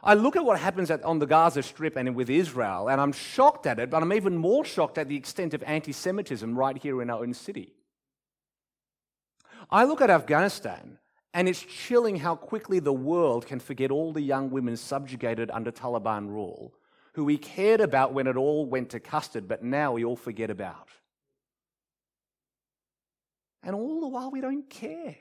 I 0.04 0.16
look 0.16 0.36
at 0.36 0.44
what 0.44 0.60
happens 0.60 0.90
at, 0.90 1.04
on 1.04 1.20
the 1.20 1.28
Gaza 1.28 1.62
Strip 1.62 1.96
and 1.96 2.16
with 2.16 2.30
Israel, 2.30 2.90
and 2.90 3.00
I'm 3.00 3.12
shocked 3.12 3.68
at 3.68 3.80
it, 3.80 3.90
but 3.90 4.02
I'm 4.02 4.14
even 4.14 4.36
more 4.36 4.66
shocked 4.66 4.98
at 4.98 5.08
the 5.08 5.16
extent 5.16 5.54
of 5.54 5.62
anti 5.64 5.92
Semitism 5.92 6.58
right 6.58 6.78
here 6.78 7.02
in 7.02 7.10
our 7.10 7.20
own 7.20 7.34
city. 7.34 7.74
I 9.70 9.84
look 9.84 10.02
at 10.02 10.10
Afghanistan, 10.10 10.98
and 11.34 11.48
it's 11.48 11.62
chilling 11.62 12.18
how 12.18 12.36
quickly 12.36 12.80
the 12.80 12.94
world 12.94 13.46
can 13.46 13.60
forget 13.60 13.92
all 13.92 14.12
the 14.12 14.22
young 14.22 14.50
women 14.50 14.76
subjugated 14.76 15.52
under 15.52 15.72
Taliban 15.72 16.30
rule, 16.30 16.74
who 17.14 17.24
we 17.24 17.38
cared 17.38 17.80
about 17.80 18.12
when 18.12 18.26
it 18.26 18.36
all 18.36 18.66
went 18.66 18.90
to 18.90 19.00
custard, 19.00 19.48
but 19.48 19.64
now 19.64 19.94
we 19.94 20.04
all 20.04 20.16
forget 20.16 20.50
about. 20.50 20.90
And 23.64 23.76
all 23.76 24.02
the 24.02 24.08
while, 24.08 24.32
we 24.32 24.42
don't 24.42 24.70
care. 24.70 25.16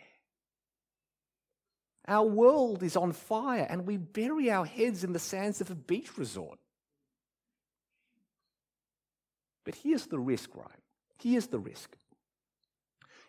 Our 2.09 2.27
world 2.27 2.83
is 2.83 2.97
on 2.97 3.13
fire 3.13 3.67
and 3.69 3.87
we 3.87 3.97
bury 3.97 4.51
our 4.51 4.65
heads 4.65 5.05
in 5.05 5.13
the 5.13 5.19
sands 5.19 5.61
of 5.61 5.71
a 5.71 5.75
beach 5.75 6.17
resort. 6.19 6.59
But 9.65 9.75
here's 9.77 10.07
the 10.07 10.19
risk, 10.19 10.51
right? 10.57 10.67
Here's 11.19 11.47
the 11.47 11.59
risk. 11.59 11.95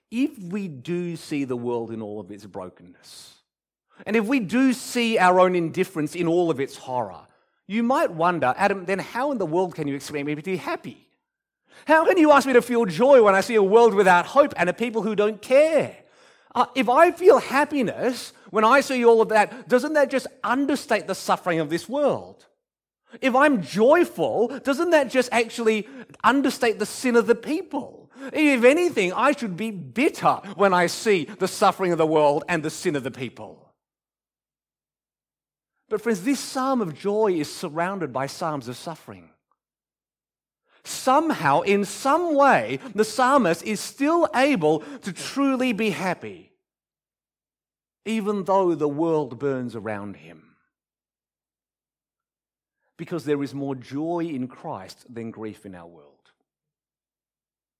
If 0.09 0.37
we 0.39 0.67
do 0.67 1.15
see 1.15 1.43
the 1.43 1.57
world 1.57 1.91
in 1.91 2.01
all 2.01 2.19
of 2.19 2.31
its 2.31 2.45
brokenness, 2.45 3.35
and 4.05 4.15
if 4.15 4.25
we 4.25 4.39
do 4.39 4.73
see 4.73 5.17
our 5.17 5.39
own 5.39 5.55
indifference 5.55 6.15
in 6.15 6.27
all 6.27 6.49
of 6.49 6.59
its 6.59 6.75
horror, 6.75 7.27
you 7.67 7.83
might 7.83 8.11
wonder, 8.11 8.53
Adam, 8.57 8.85
then 8.85 8.99
how 8.99 9.31
in 9.31 9.37
the 9.37 9.45
world 9.45 9.75
can 9.75 9.87
you 9.87 9.95
expect 9.95 10.25
me 10.25 10.35
to 10.35 10.41
be 10.41 10.57
happy? 10.57 11.07
How 11.85 12.05
can 12.05 12.17
you 12.17 12.31
ask 12.31 12.47
me 12.47 12.53
to 12.53 12.61
feel 12.61 12.85
joy 12.85 13.23
when 13.23 13.35
I 13.35 13.41
see 13.41 13.55
a 13.55 13.63
world 13.63 13.93
without 13.93 14.25
hope 14.27 14.53
and 14.57 14.69
a 14.69 14.73
people 14.73 15.01
who 15.01 15.15
don't 15.15 15.41
care? 15.41 15.95
Uh, 16.53 16.65
if 16.75 16.89
I 16.89 17.11
feel 17.11 17.39
happiness 17.39 18.33
when 18.49 18.63
I 18.63 18.81
see 18.81 19.05
all 19.05 19.21
of 19.21 19.29
that, 19.29 19.67
doesn't 19.67 19.93
that 19.93 20.09
just 20.09 20.27
understate 20.43 21.07
the 21.07 21.15
suffering 21.15 21.59
of 21.59 21.69
this 21.69 21.87
world? 21.87 22.45
If 23.19 23.35
I'm 23.35 23.61
joyful, 23.61 24.59
doesn't 24.59 24.91
that 24.91 25.09
just 25.09 25.29
actually 25.31 25.87
understate 26.23 26.79
the 26.79 26.85
sin 26.85 27.15
of 27.15 27.27
the 27.27 27.35
people? 27.35 28.09
If 28.31 28.63
anything, 28.63 29.13
I 29.13 29.31
should 29.31 29.57
be 29.57 29.71
bitter 29.71 30.39
when 30.55 30.73
I 30.73 30.87
see 30.87 31.25
the 31.25 31.47
suffering 31.47 31.91
of 31.91 31.97
the 31.97 32.05
world 32.05 32.43
and 32.47 32.61
the 32.61 32.69
sin 32.69 32.95
of 32.95 33.03
the 33.03 33.11
people. 33.11 33.73
But, 35.89 36.01
friends, 36.01 36.23
this 36.23 36.39
psalm 36.39 36.81
of 36.81 36.97
joy 36.97 37.33
is 37.33 37.53
surrounded 37.53 38.13
by 38.13 38.27
psalms 38.27 38.67
of 38.67 38.77
suffering. 38.77 39.30
Somehow, 40.83 41.61
in 41.61 41.85
some 41.85 42.35
way, 42.35 42.79
the 42.95 43.05
psalmist 43.05 43.63
is 43.63 43.79
still 43.79 44.27
able 44.35 44.79
to 45.01 45.11
truly 45.11 45.73
be 45.73 45.91
happy, 45.91 46.51
even 48.05 48.45
though 48.45 48.73
the 48.73 48.87
world 48.87 49.37
burns 49.37 49.75
around 49.75 50.17
him. 50.17 50.55
Because 52.97 53.25
there 53.25 53.41
is 53.43 53.53
more 53.53 53.75
joy 53.75 54.25
in 54.25 54.47
Christ 54.47 55.05
than 55.13 55.31
grief 55.31 55.65
in 55.65 55.75
our 55.75 55.87
world. 55.87 56.07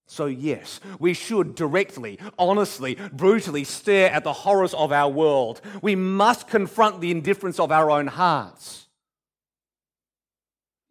So, 0.08 0.26
yes, 0.26 0.82
we 1.00 1.14
should 1.14 1.56
directly, 1.56 2.20
honestly, 2.38 2.98
brutally 3.14 3.64
stare 3.64 4.12
at 4.12 4.24
the 4.24 4.34
horrors 4.34 4.74
of 4.74 4.92
our 4.92 5.10
world. 5.10 5.62
We 5.82 5.96
must 5.96 6.48
confront 6.48 7.00
the 7.00 7.12
indifference 7.12 7.60
of 7.60 7.72
our 7.72 7.90
own 7.90 8.08
hearts 8.08 8.88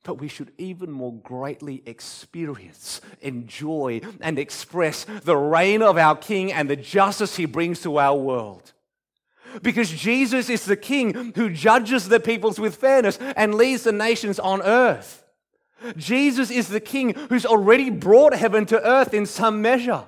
but 0.03 0.15
we 0.15 0.29
should 0.29 0.53
even 0.57 0.91
more 0.91 1.15
greatly 1.15 1.83
experience, 1.87 3.01
enjoy, 3.21 4.01
and 4.21 4.39
express 4.39 5.05
the 5.05 5.37
reign 5.37 5.83
of 5.83 5.99
our 5.99 6.17
King 6.17 6.53
and 6.53 6.71
the 6.71 6.77
justice 6.77 7.37
he 7.37 7.45
brings 7.45 7.83
to 7.83 7.99
our 7.99 8.17
world. 8.17 8.73
Because 9.63 9.91
Jesus 9.91 10.49
is 10.49 10.65
the 10.65 10.77
King 10.77 11.33
who 11.35 11.51
judges 11.51 12.09
the 12.09 12.21
peoples 12.21 12.59
with 12.59 12.77
fairness 12.77 13.19
and 13.37 13.55
leads 13.55 13.83
the 13.83 13.93
nations 13.93 14.39
on 14.39 14.63
earth. 14.63 15.25
Jesus 15.97 16.51
is 16.51 16.69
the 16.69 16.81
King 16.81 17.15
who's 17.29 17.47
already 17.47 17.91
brought 17.91 18.35
heaven 18.35 18.67
to 18.67 18.87
earth 18.87 19.13
in 19.13 19.27
some 19.27 19.61
measure. 19.61 20.05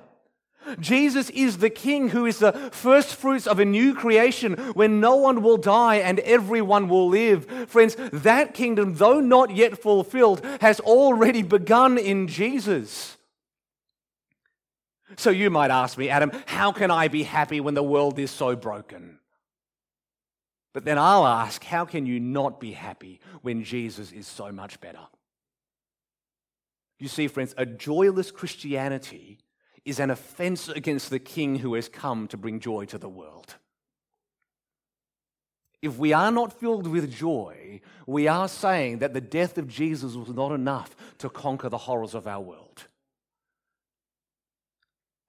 Jesus 0.79 1.29
is 1.31 1.57
the 1.57 1.69
King 1.69 2.09
who 2.09 2.25
is 2.25 2.39
the 2.39 2.51
first 2.71 3.15
fruits 3.15 3.47
of 3.47 3.59
a 3.59 3.65
new 3.65 3.93
creation 3.93 4.53
when 4.73 4.99
no 4.99 5.15
one 5.15 5.41
will 5.43 5.57
die 5.57 5.95
and 5.95 6.19
everyone 6.19 6.89
will 6.89 7.07
live. 7.07 7.45
Friends, 7.69 7.95
that 8.11 8.53
kingdom, 8.53 8.95
though 8.95 9.19
not 9.19 9.55
yet 9.55 9.77
fulfilled, 9.77 10.45
has 10.61 10.79
already 10.79 11.41
begun 11.41 11.97
in 11.97 12.27
Jesus. 12.27 13.17
So 15.17 15.29
you 15.29 15.49
might 15.49 15.71
ask 15.71 15.97
me, 15.97 16.09
Adam, 16.09 16.31
how 16.45 16.71
can 16.71 16.91
I 16.91 17.07
be 17.07 17.23
happy 17.23 17.59
when 17.59 17.73
the 17.73 17.83
world 17.83 18.17
is 18.19 18.31
so 18.31 18.55
broken? 18.55 19.19
But 20.73 20.85
then 20.85 20.97
I'll 20.97 21.25
ask, 21.25 21.63
how 21.63 21.85
can 21.85 22.05
you 22.05 22.19
not 22.19 22.59
be 22.59 22.71
happy 22.71 23.19
when 23.41 23.63
Jesus 23.63 24.11
is 24.11 24.25
so 24.25 24.51
much 24.51 24.81
better? 24.81 25.05
You 26.99 27.07
see, 27.07 27.27
friends, 27.27 27.53
a 27.57 27.65
joyless 27.65 28.31
Christianity 28.31 29.39
is 29.85 29.99
an 29.99 30.09
offense 30.09 30.69
against 30.69 31.09
the 31.09 31.19
King 31.19 31.59
who 31.59 31.73
has 31.73 31.89
come 31.89 32.27
to 32.29 32.37
bring 32.37 32.59
joy 32.59 32.85
to 32.85 32.97
the 32.97 33.09
world. 33.09 33.55
If 35.81 35.97
we 35.97 36.13
are 36.13 36.31
not 36.31 36.57
filled 36.57 36.87
with 36.87 37.13
joy, 37.13 37.81
we 38.07 38.29
are 38.29 38.47
saying 38.47 38.99
that 38.99 39.13
the 39.13 39.19
death 39.19 39.57
of 39.57 39.67
Jesus 39.67 40.15
was 40.15 40.29
not 40.29 40.53
enough 40.53 40.95
to 41.17 41.29
conquer 41.29 41.67
the 41.67 41.77
horrors 41.77 42.13
of 42.13 42.25
our 42.25 42.39
world. 42.39 42.87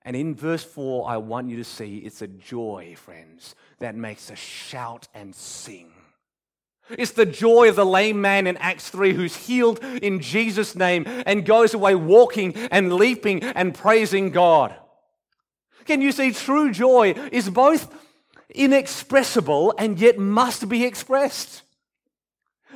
And 0.03 0.15
in 0.15 0.35
verse 0.35 0.63
4, 0.63 1.09
I 1.09 1.17
want 1.17 1.49
you 1.49 1.57
to 1.57 1.65
see 1.65 1.99
it's 1.99 2.23
a 2.23 2.29
joy, 2.29 2.95
friends, 2.97 3.55
that 3.79 3.97
makes 3.97 4.31
us 4.31 4.39
shout 4.39 5.09
and 5.15 5.35
sing. 5.35 5.94
It's 6.91 7.13
the 7.13 7.27
joy 7.27 7.69
of 7.69 7.77
the 7.77 7.87
lame 7.87 8.21
man 8.21 8.47
in 8.47 8.57
Acts 8.59 8.91
3 8.91 9.15
who's 9.15 9.37
healed 9.37 9.83
in 9.83 10.21
Jesus' 10.21 10.77
name 10.77 11.05
and 11.07 11.47
goes 11.47 11.73
away 11.73 11.95
walking 11.95 12.55
and 12.71 12.93
leaping 12.93 13.43
and 13.43 13.75
praising 13.75 14.31
God. 14.31 14.75
Can 15.87 16.01
you 16.01 16.13
see 16.13 16.33
true 16.33 16.71
joy 16.71 17.15
is 17.33 17.49
both 17.49 17.93
inexpressible 18.51 19.75
and 19.79 19.99
yet 19.99 20.19
must 20.19 20.69
be 20.69 20.85
expressed? 20.85 21.63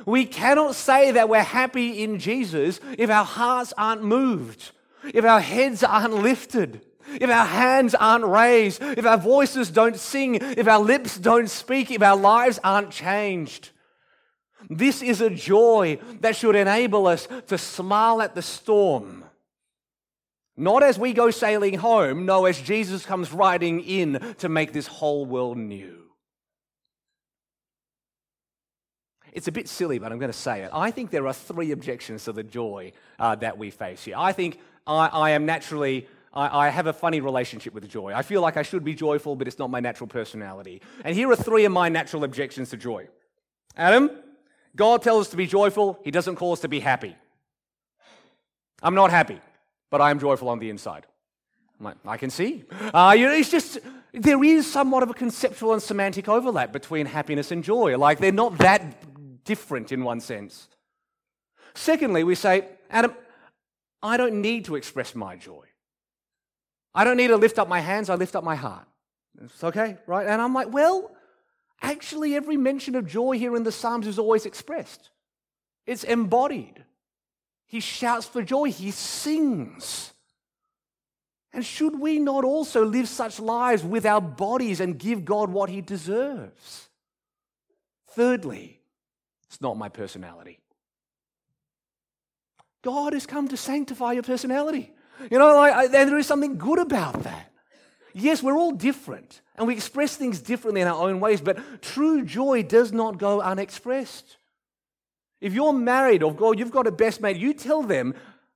We 0.05 0.25
cannot 0.25 0.75
say 0.75 1.11
that 1.11 1.29
we're 1.29 1.43
happy 1.43 2.01
in 2.03 2.19
Jesus 2.19 2.79
if 2.97 3.09
our 3.09 3.25
hearts 3.25 3.73
aren't 3.77 4.03
moved, 4.03 4.71
if 5.03 5.25
our 5.25 5.41
heads 5.41 5.83
aren't 5.83 6.13
lifted 6.13 6.81
if 7.19 7.29
our 7.29 7.45
hands 7.45 7.95
aren't 7.95 8.25
raised, 8.25 8.83
if 8.83 9.05
our 9.05 9.17
voices 9.17 9.71
don't 9.71 9.97
sing, 9.97 10.35
if 10.35 10.67
our 10.67 10.79
lips 10.79 11.17
don't 11.17 11.49
speak, 11.49 11.89
if 11.89 12.03
our 12.03 12.15
lives 12.15 12.59
aren't 12.63 12.91
changed. 12.91 13.71
This 14.69 15.01
is 15.01 15.19
a 15.19 15.29
joy 15.29 15.99
that 16.21 16.35
should 16.35 16.55
enable 16.55 17.07
us 17.07 17.27
to 17.47 17.57
smile 17.57 18.21
at 18.21 18.35
the 18.35 18.41
storm. 18.41 19.25
Not 20.55 20.83
as 20.83 20.99
we 20.99 21.13
go 21.13 21.31
sailing 21.31 21.75
home, 21.75 22.25
no, 22.25 22.45
as 22.45 22.61
Jesus 22.61 23.05
comes 23.05 23.31
riding 23.31 23.79
in 23.79 24.35
to 24.39 24.49
make 24.49 24.73
this 24.73 24.87
whole 24.87 25.25
world 25.25 25.57
new. 25.57 25.95
It's 29.31 29.47
a 29.47 29.51
bit 29.51 29.67
silly, 29.69 29.99
but 29.99 30.11
I'm 30.11 30.19
going 30.19 30.31
to 30.31 30.37
say 30.37 30.61
it. 30.61 30.69
I 30.73 30.91
think 30.91 31.11
there 31.11 31.27
are 31.27 31.33
three 31.33 31.71
objections 31.71 32.25
to 32.25 32.33
the 32.33 32.43
joy 32.43 32.91
uh, 33.17 33.35
that 33.35 33.57
we 33.57 33.69
face 33.69 34.03
here. 34.03 34.15
I 34.17 34.33
think 34.33 34.59
I, 34.85 35.07
I 35.07 35.29
am 35.31 35.45
naturally 35.45 36.07
I, 36.33 36.67
I, 36.67 36.69
have 36.69 36.87
a 36.87 36.93
funny 36.93 37.21
relationship 37.21 37.73
with 37.73 37.87
joy. 37.89 38.13
I 38.13 38.21
feel 38.21 38.41
like 38.41 38.57
I 38.57 38.61
should 38.61 38.83
be 38.83 38.93
joyful, 38.93 39.35
but 39.35 39.47
it's 39.47 39.57
not 39.57 39.69
my 39.69 39.79
natural 39.79 40.07
personality. 40.07 40.81
And 41.03 41.15
here 41.15 41.29
are 41.31 41.35
three 41.35 41.65
of 41.65 41.71
my 41.71 41.89
natural 41.89 42.23
objections 42.23 42.69
to 42.69 42.77
joy. 42.77 43.07
Adam, 43.75 44.11
God 44.75 45.01
tells 45.01 45.27
us 45.27 45.31
to 45.31 45.37
be 45.37 45.47
joyful, 45.47 45.99
He 46.03 46.11
doesn't 46.11 46.35
call 46.35 46.53
us 46.53 46.61
to 46.61 46.67
be 46.67 46.79
happy. 46.79 47.15
I'm 48.81 48.95
not 48.95 49.11
happy, 49.11 49.39
but 49.89 50.01
I 50.01 50.11
am 50.11 50.19
joyful 50.19 50.49
on 50.49 50.59
the 50.59 50.69
inside. 50.69 51.05
I'm 51.79 51.85
like, 51.85 51.97
i 52.05 52.17
can 52.17 52.29
see. 52.29 52.63
Uh, 52.93 53.15
you 53.17 53.25
know, 53.25 53.33
it's 53.33 53.51
just, 53.51 53.79
there 54.13 54.43
is 54.43 54.71
somewhat 54.71 55.03
of 55.03 55.09
a 55.09 55.13
conceptual 55.13 55.73
and 55.73 55.81
semantic 55.81 56.27
overlap 56.27 56.71
between 56.71 57.05
happiness 57.05 57.51
and 57.51 57.63
joy. 57.63 57.97
Like, 57.97 58.19
they're 58.19 58.31
not 58.31 58.57
that 58.59 59.43
different 59.43 59.91
in 59.91 60.03
one 60.03 60.19
sense. 60.19 60.67
Secondly, 61.73 62.23
we 62.23 62.35
say, 62.35 62.67
Adam, 62.89 63.13
I 64.01 64.17
don't 64.17 64.41
need 64.41 64.65
to 64.65 64.75
express 64.75 65.15
my 65.15 65.35
joy. 65.35 65.65
I 66.93 67.03
don't 67.03 67.17
need 67.17 67.27
to 67.27 67.37
lift 67.37 67.59
up 67.59 67.67
my 67.67 67.79
hands, 67.79 68.09
I 68.09 68.15
lift 68.15 68.35
up 68.35 68.43
my 68.43 68.55
heart. 68.55 68.85
It's 69.43 69.63
okay, 69.63 69.97
right? 70.07 70.27
And 70.27 70.41
I'm 70.41 70.53
like, 70.53 70.73
well, 70.73 71.11
actually, 71.81 72.35
every 72.35 72.57
mention 72.57 72.95
of 72.95 73.07
joy 73.07 73.37
here 73.37 73.55
in 73.55 73.63
the 73.63 73.71
Psalms 73.71 74.07
is 74.07 74.19
always 74.19 74.45
expressed, 74.45 75.09
it's 75.85 76.03
embodied. 76.03 76.83
He 77.65 77.79
shouts 77.79 78.25
for 78.25 78.41
joy, 78.41 78.71
he 78.71 78.89
sings. 78.91 80.13
And 81.53 81.65
should 81.65 81.99
we 81.99 82.19
not 82.19 82.43
also 82.43 82.85
live 82.85 83.07
such 83.07 83.39
lives 83.39 83.83
with 83.83 84.05
our 84.05 84.21
bodies 84.21 84.79
and 84.79 84.97
give 84.97 85.25
God 85.25 85.49
what 85.49 85.69
he 85.69 85.81
deserves? 85.81 86.89
Thirdly, 88.11 88.81
it's 89.47 89.61
not 89.61 89.77
my 89.77 89.89
personality. 89.89 90.59
God 92.81 93.13
has 93.13 93.25
come 93.25 93.47
to 93.49 93.57
sanctify 93.57 94.13
your 94.13 94.23
personality. 94.23 94.93
You 95.29 95.37
know, 95.37 95.55
like, 95.55 95.91
there 95.91 96.17
is 96.17 96.27
something 96.27 96.57
good 96.57 96.79
about 96.79 97.23
that. 97.23 97.48
Yes, 98.13 98.41
we're 98.41 98.57
all 98.57 98.71
different 98.71 99.41
and 99.55 99.67
we 99.67 99.73
express 99.73 100.15
things 100.15 100.39
differently 100.39 100.81
in 100.81 100.87
our 100.87 101.09
own 101.09 101.19
ways, 101.19 101.41
but 101.41 101.81
true 101.81 102.23
joy 102.23 102.63
does 102.63 102.91
not 102.93 103.17
go 103.17 103.41
unexpressed. 103.41 104.37
If 105.41 105.53
you're 105.53 105.73
married 105.73 106.23
or 106.23 106.33
God, 106.33 106.59
you've 106.59 106.71
got 106.71 106.87
a 106.87 106.91
best 106.91 107.21
mate, 107.21 107.37
you 107.37 107.53
tell 107.53 107.83
them, 107.83 108.13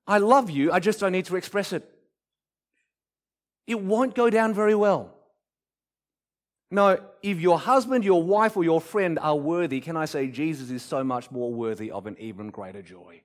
I 0.08 0.18
love 0.18 0.50
you, 0.50 0.72
I 0.72 0.80
just 0.80 1.00
don't 1.00 1.12
need 1.12 1.26
to 1.26 1.36
express 1.36 1.74
it. 1.74 1.89
It 3.68 3.82
won't 3.82 4.16
go 4.16 4.30
down 4.30 4.54
very 4.54 4.76
well. 4.76 5.13
No, 6.72 7.00
if 7.22 7.39
your 7.39 7.60
husband, 7.60 8.04
your 8.04 8.24
wife, 8.24 8.58
or 8.58 8.63
your 8.63 8.82
friend 8.82 9.20
are 9.20 9.36
worthy, 9.36 9.80
can 9.80 9.96
I 9.96 10.06
say 10.06 10.28
Jesus 10.28 10.72
is 10.72 10.82
so 10.82 11.04
much 11.04 11.30
more 11.30 11.54
worthy 11.54 11.92
of 11.92 12.08
an 12.08 12.18
even 12.20 12.50
greater 12.50 12.82
joy? 12.82 13.22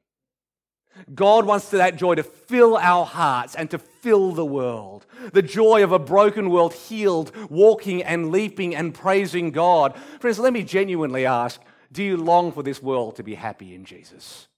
God 1.14 1.46
wants 1.46 1.68
that 1.70 1.96
joy 1.96 2.16
to 2.16 2.22
fill 2.22 2.76
our 2.76 3.06
hearts 3.06 3.54
and 3.54 3.70
to 3.70 3.78
fill 3.78 4.32
the 4.32 4.44
world. 4.44 5.06
The 5.32 5.42
joy 5.42 5.82
of 5.84 5.92
a 5.92 5.98
broken 5.98 6.50
world 6.50 6.74
healed, 6.74 7.34
walking 7.50 8.02
and 8.02 8.30
leaping 8.30 8.74
and 8.74 8.94
praising 8.94 9.50
God. 9.50 9.96
Friends, 10.20 10.38
let 10.38 10.52
me 10.52 10.62
genuinely 10.62 11.26
ask 11.26 11.60
do 11.90 12.02
you 12.02 12.16
long 12.16 12.52
for 12.52 12.62
this 12.62 12.82
world 12.82 13.16
to 13.16 13.22
be 13.22 13.34
happy 13.34 13.74
in 13.74 13.84
Jesus? 13.84 14.48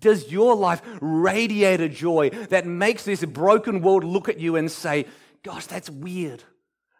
Does 0.00 0.32
your 0.32 0.54
life 0.54 0.82
radiate 1.00 1.80
a 1.80 1.88
joy 1.88 2.30
that 2.48 2.66
makes 2.66 3.04
this 3.04 3.24
broken 3.24 3.82
world 3.82 4.04
look 4.04 4.28
at 4.28 4.40
you 4.40 4.56
and 4.56 4.70
say, 4.70 5.06
Gosh, 5.42 5.66
that's 5.66 5.90
weird. 5.90 6.44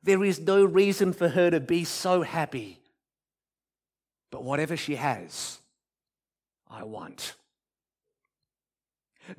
There 0.02 0.24
is 0.24 0.40
no 0.40 0.64
reason 0.64 1.12
for 1.12 1.28
her 1.28 1.50
to 1.50 1.60
be 1.60 1.84
so 1.84 2.22
happy. 2.22 2.80
But 4.30 4.42
whatever 4.42 4.76
she 4.76 4.96
has, 4.96 5.58
I 6.68 6.82
want. 6.84 7.34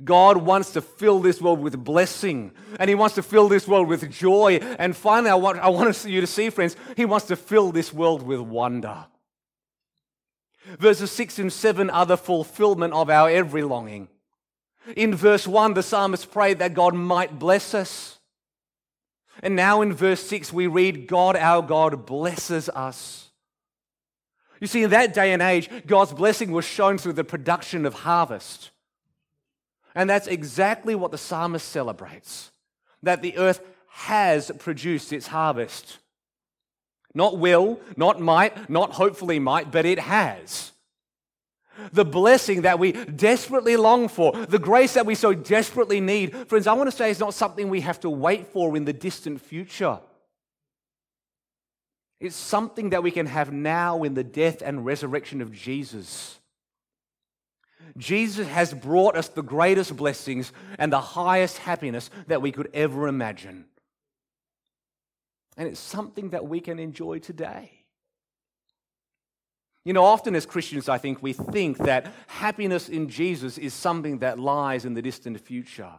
God 0.03 0.37
wants 0.37 0.71
to 0.71 0.81
fill 0.81 1.19
this 1.19 1.41
world 1.41 1.59
with 1.59 1.83
blessing 1.83 2.51
and 2.79 2.89
He 2.89 2.95
wants 2.95 3.15
to 3.15 3.23
fill 3.23 3.47
this 3.47 3.67
world 3.67 3.87
with 3.87 4.09
joy. 4.11 4.59
And 4.79 4.95
finally, 4.95 5.29
I 5.29 5.35
want, 5.35 5.59
I 5.59 5.69
want 5.69 6.05
you 6.05 6.21
to 6.21 6.27
see, 6.27 6.49
friends, 6.49 6.75
He 6.95 7.05
wants 7.05 7.27
to 7.27 7.35
fill 7.35 7.71
this 7.71 7.93
world 7.93 8.23
with 8.23 8.39
wonder. 8.39 9.05
Verses 10.79 11.11
6 11.11 11.39
and 11.39 11.53
7 11.53 11.89
are 11.89 12.05
the 12.05 12.17
fulfillment 12.17 12.93
of 12.93 13.09
our 13.09 13.29
every 13.29 13.63
longing. 13.63 14.07
In 14.95 15.15
verse 15.15 15.47
1, 15.47 15.73
the 15.73 15.83
psalmist 15.83 16.31
prayed 16.31 16.59
that 16.59 16.73
God 16.73 16.93
might 16.93 17.39
bless 17.39 17.73
us. 17.73 18.19
And 19.41 19.55
now 19.55 19.81
in 19.81 19.93
verse 19.93 20.21
6, 20.23 20.53
we 20.53 20.67
read, 20.67 21.07
God 21.07 21.35
our 21.35 21.61
God 21.61 22.05
blesses 22.05 22.69
us. 22.69 23.29
You 24.59 24.67
see, 24.67 24.83
in 24.83 24.91
that 24.91 25.13
day 25.13 25.33
and 25.33 25.41
age, 25.41 25.69
God's 25.85 26.13
blessing 26.13 26.51
was 26.51 26.63
shown 26.63 26.97
through 26.97 27.13
the 27.13 27.23
production 27.23 27.85
of 27.85 27.93
harvest. 27.93 28.71
And 29.95 30.09
that's 30.09 30.27
exactly 30.27 30.95
what 30.95 31.11
the 31.11 31.17
psalmist 31.17 31.67
celebrates 31.67 32.51
that 33.03 33.21
the 33.21 33.37
earth 33.37 33.61
has 33.89 34.51
produced 34.59 35.13
its 35.13 35.27
harvest. 35.27 35.99
Not 37.13 37.37
will, 37.37 37.79
not 37.95 38.19
might, 38.19 38.69
not 38.69 38.91
hopefully 38.91 39.37
might, 39.37 39.71
but 39.71 39.85
it 39.85 39.99
has. 39.99 40.71
The 41.91 42.05
blessing 42.05 42.63
that 42.63 42.79
we 42.79 42.91
desperately 42.91 43.77
long 43.77 44.07
for, 44.07 44.31
the 44.31 44.59
grace 44.59 44.93
that 44.93 45.05
we 45.05 45.15
so 45.15 45.33
desperately 45.33 45.99
need, 45.99 46.47
friends, 46.47 46.65
I 46.65 46.73
want 46.73 46.89
to 46.89 46.95
say 46.95 47.09
is 47.09 47.19
not 47.19 47.33
something 47.33 47.69
we 47.69 47.81
have 47.81 47.99
to 48.01 48.09
wait 48.09 48.47
for 48.47 48.75
in 48.77 48.85
the 48.85 48.93
distant 48.93 49.41
future. 49.41 49.99
It's 52.19 52.35
something 52.35 52.91
that 52.91 53.03
we 53.03 53.11
can 53.11 53.25
have 53.25 53.51
now 53.51 54.03
in 54.03 54.13
the 54.13 54.23
death 54.23 54.61
and 54.63 54.85
resurrection 54.85 55.41
of 55.41 55.51
Jesus. 55.51 56.39
Jesus 57.97 58.47
has 58.47 58.73
brought 58.73 59.15
us 59.15 59.27
the 59.27 59.43
greatest 59.43 59.95
blessings 59.95 60.51
and 60.79 60.91
the 60.91 61.01
highest 61.01 61.59
happiness 61.59 62.09
that 62.27 62.41
we 62.41 62.51
could 62.51 62.69
ever 62.73 63.07
imagine. 63.07 63.65
And 65.57 65.67
it's 65.67 65.79
something 65.79 66.29
that 66.29 66.47
we 66.47 66.59
can 66.59 66.79
enjoy 66.79 67.19
today. 67.19 67.83
You 69.85 69.93
know, 69.93 70.03
often 70.03 70.35
as 70.35 70.45
Christians, 70.45 70.87
I 70.87 70.97
think 70.97 71.21
we 71.21 71.33
think 71.33 71.77
that 71.79 72.11
happiness 72.27 72.87
in 72.89 73.09
Jesus 73.09 73.57
is 73.57 73.73
something 73.73 74.19
that 74.19 74.39
lies 74.39 74.85
in 74.85 74.93
the 74.93 75.01
distant 75.01 75.39
future. 75.39 75.91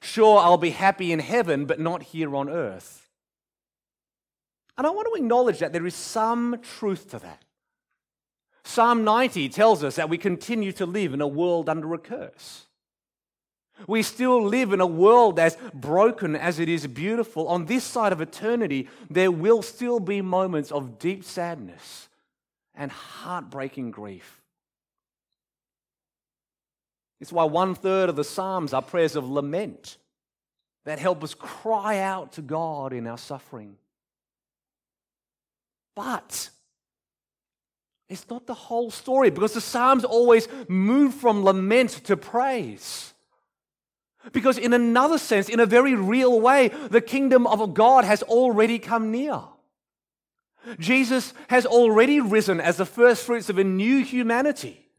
Sure, 0.00 0.38
I'll 0.38 0.56
be 0.56 0.70
happy 0.70 1.12
in 1.12 1.18
heaven, 1.18 1.66
but 1.66 1.78
not 1.78 2.02
here 2.02 2.34
on 2.34 2.48
earth. 2.48 3.06
And 4.78 4.86
I 4.86 4.90
want 4.90 5.08
to 5.12 5.22
acknowledge 5.22 5.58
that 5.58 5.74
there 5.74 5.86
is 5.86 5.94
some 5.94 6.58
truth 6.62 7.10
to 7.10 7.18
that. 7.18 7.44
Psalm 8.70 9.02
90 9.02 9.48
tells 9.48 9.82
us 9.82 9.96
that 9.96 10.08
we 10.08 10.16
continue 10.16 10.70
to 10.70 10.86
live 10.86 11.12
in 11.12 11.20
a 11.20 11.26
world 11.26 11.68
under 11.68 11.92
a 11.92 11.98
curse. 11.98 12.66
We 13.88 14.04
still 14.04 14.44
live 14.44 14.72
in 14.72 14.80
a 14.80 14.86
world 14.86 15.40
as 15.40 15.56
broken 15.74 16.36
as 16.36 16.60
it 16.60 16.68
is 16.68 16.86
beautiful. 16.86 17.48
On 17.48 17.64
this 17.64 17.82
side 17.82 18.12
of 18.12 18.20
eternity, 18.20 18.88
there 19.10 19.32
will 19.32 19.62
still 19.62 19.98
be 19.98 20.22
moments 20.22 20.70
of 20.70 21.00
deep 21.00 21.24
sadness 21.24 22.08
and 22.72 22.92
heartbreaking 22.92 23.90
grief. 23.90 24.40
It's 27.20 27.32
why 27.32 27.44
one 27.44 27.74
third 27.74 28.08
of 28.08 28.14
the 28.14 28.22
Psalms 28.22 28.72
are 28.72 28.82
prayers 28.82 29.16
of 29.16 29.28
lament 29.28 29.96
that 30.84 31.00
help 31.00 31.24
us 31.24 31.34
cry 31.34 31.98
out 31.98 32.34
to 32.34 32.40
God 32.40 32.92
in 32.92 33.08
our 33.08 33.18
suffering. 33.18 33.78
But 35.96 36.50
it's 38.10 38.28
not 38.28 38.46
the 38.46 38.54
whole 38.54 38.90
story 38.90 39.30
because 39.30 39.54
the 39.54 39.60
Psalms 39.60 40.04
always 40.04 40.48
move 40.68 41.14
from 41.14 41.44
lament 41.44 41.90
to 42.04 42.16
praise. 42.16 43.14
Because, 44.32 44.58
in 44.58 44.72
another 44.74 45.16
sense, 45.16 45.48
in 45.48 45.60
a 45.60 45.66
very 45.66 45.94
real 45.94 46.40
way, 46.40 46.68
the 46.68 47.00
kingdom 47.00 47.46
of 47.46 47.72
God 47.72 48.04
has 48.04 48.22
already 48.24 48.78
come 48.78 49.10
near. 49.10 49.40
Jesus 50.78 51.32
has 51.48 51.64
already 51.64 52.20
risen 52.20 52.60
as 52.60 52.76
the 52.76 52.84
first 52.84 53.24
fruits 53.24 53.48
of 53.48 53.58
a 53.58 53.64
new 53.64 54.04
humanity. 54.04 54.90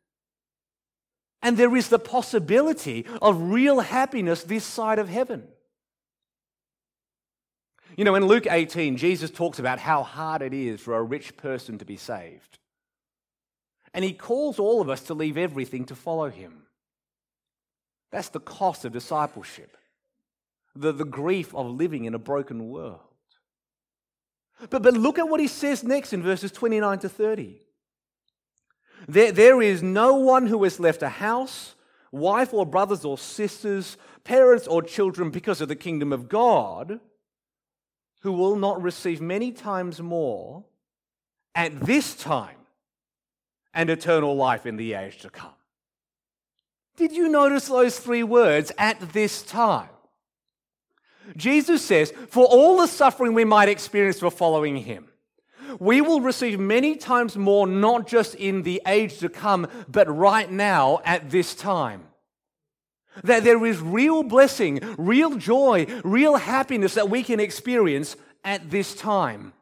And 1.43 1.57
there 1.57 1.75
is 1.75 1.89
the 1.89 1.99
possibility 1.99 3.05
of 3.21 3.51
real 3.51 3.81
happiness 3.81 4.43
this 4.43 4.63
side 4.63 4.99
of 4.99 5.09
heaven. 5.09 5.47
You 7.97 8.05
know, 8.05 8.15
in 8.15 8.25
Luke 8.25 8.47
18, 8.49 8.97
Jesus 8.97 9.29
talks 9.29 9.59
about 9.59 9.79
how 9.79 10.01
hard 10.01 10.41
it 10.41 10.53
is 10.53 10.79
for 10.79 10.95
a 10.95 11.03
rich 11.03 11.35
person 11.37 11.77
to 11.79 11.85
be 11.85 11.97
saved. 11.97 12.57
And 13.93 14.05
he 14.05 14.13
calls 14.13 14.59
all 14.59 14.81
of 14.81 14.89
us 14.89 15.01
to 15.03 15.13
leave 15.13 15.37
everything 15.37 15.85
to 15.85 15.95
follow 15.95 16.29
him. 16.29 16.63
That's 18.11 18.29
the 18.29 18.39
cost 18.39 18.85
of 18.85 18.93
discipleship, 18.93 19.77
the, 20.75 20.91
the 20.91 21.05
grief 21.05 21.53
of 21.55 21.67
living 21.67 22.05
in 22.05 22.13
a 22.13 22.19
broken 22.19 22.69
world. 22.69 22.99
But, 24.69 24.83
but 24.83 24.93
look 24.93 25.17
at 25.17 25.27
what 25.27 25.39
he 25.39 25.47
says 25.47 25.83
next 25.83 26.13
in 26.13 26.21
verses 26.21 26.51
29 26.51 26.99
to 26.99 27.09
30. 27.09 27.61
There, 29.07 29.31
there 29.31 29.61
is 29.61 29.81
no 29.81 30.15
one 30.15 30.47
who 30.47 30.63
has 30.63 30.79
left 30.79 31.01
a 31.01 31.09
house, 31.09 31.75
wife 32.11 32.53
or 32.53 32.65
brothers 32.65 33.03
or 33.03 33.17
sisters, 33.17 33.97
parents 34.23 34.67
or 34.67 34.83
children 34.83 35.31
because 35.31 35.61
of 35.61 35.67
the 35.67 35.75
kingdom 35.75 36.13
of 36.13 36.29
God 36.29 36.99
who 38.21 38.31
will 38.31 38.55
not 38.55 38.81
receive 38.81 39.19
many 39.19 39.51
times 39.51 39.99
more 39.99 40.63
at 41.55 41.79
this 41.81 42.15
time 42.15 42.60
and 43.73 43.89
eternal 43.89 44.35
life 44.35 44.65
in 44.65 44.77
the 44.77 44.93
age 44.93 45.19
to 45.19 45.29
come. 45.29 45.53
Did 46.97 47.13
you 47.13 47.29
notice 47.29 47.67
those 47.67 47.97
three 47.99 48.23
words, 48.23 48.71
at 48.77 49.13
this 49.13 49.41
time? 49.43 49.89
Jesus 51.37 51.83
says, 51.83 52.11
for 52.29 52.45
all 52.45 52.77
the 52.77 52.87
suffering 52.87 53.33
we 53.33 53.45
might 53.45 53.69
experience 53.69 54.19
for 54.19 54.31
following 54.31 54.77
him, 54.77 55.07
we 55.79 56.01
will 56.01 56.19
receive 56.19 56.59
many 56.59 56.95
times 56.97 57.37
more, 57.37 57.65
not 57.65 58.07
just 58.07 58.35
in 58.35 58.63
the 58.63 58.81
age 58.85 59.19
to 59.19 59.29
come, 59.29 59.67
but 59.87 60.13
right 60.13 60.51
now 60.51 60.99
at 61.05 61.29
this 61.29 61.55
time. 61.55 62.03
That 63.23 63.43
there 63.43 63.65
is 63.65 63.79
real 63.79 64.23
blessing, 64.23 64.79
real 64.97 65.35
joy, 65.35 65.85
real 66.03 66.35
happiness 66.35 66.95
that 66.95 67.09
we 67.09 67.23
can 67.23 67.39
experience 67.39 68.15
at 68.43 68.69
this 68.69 68.95
time. 68.95 69.53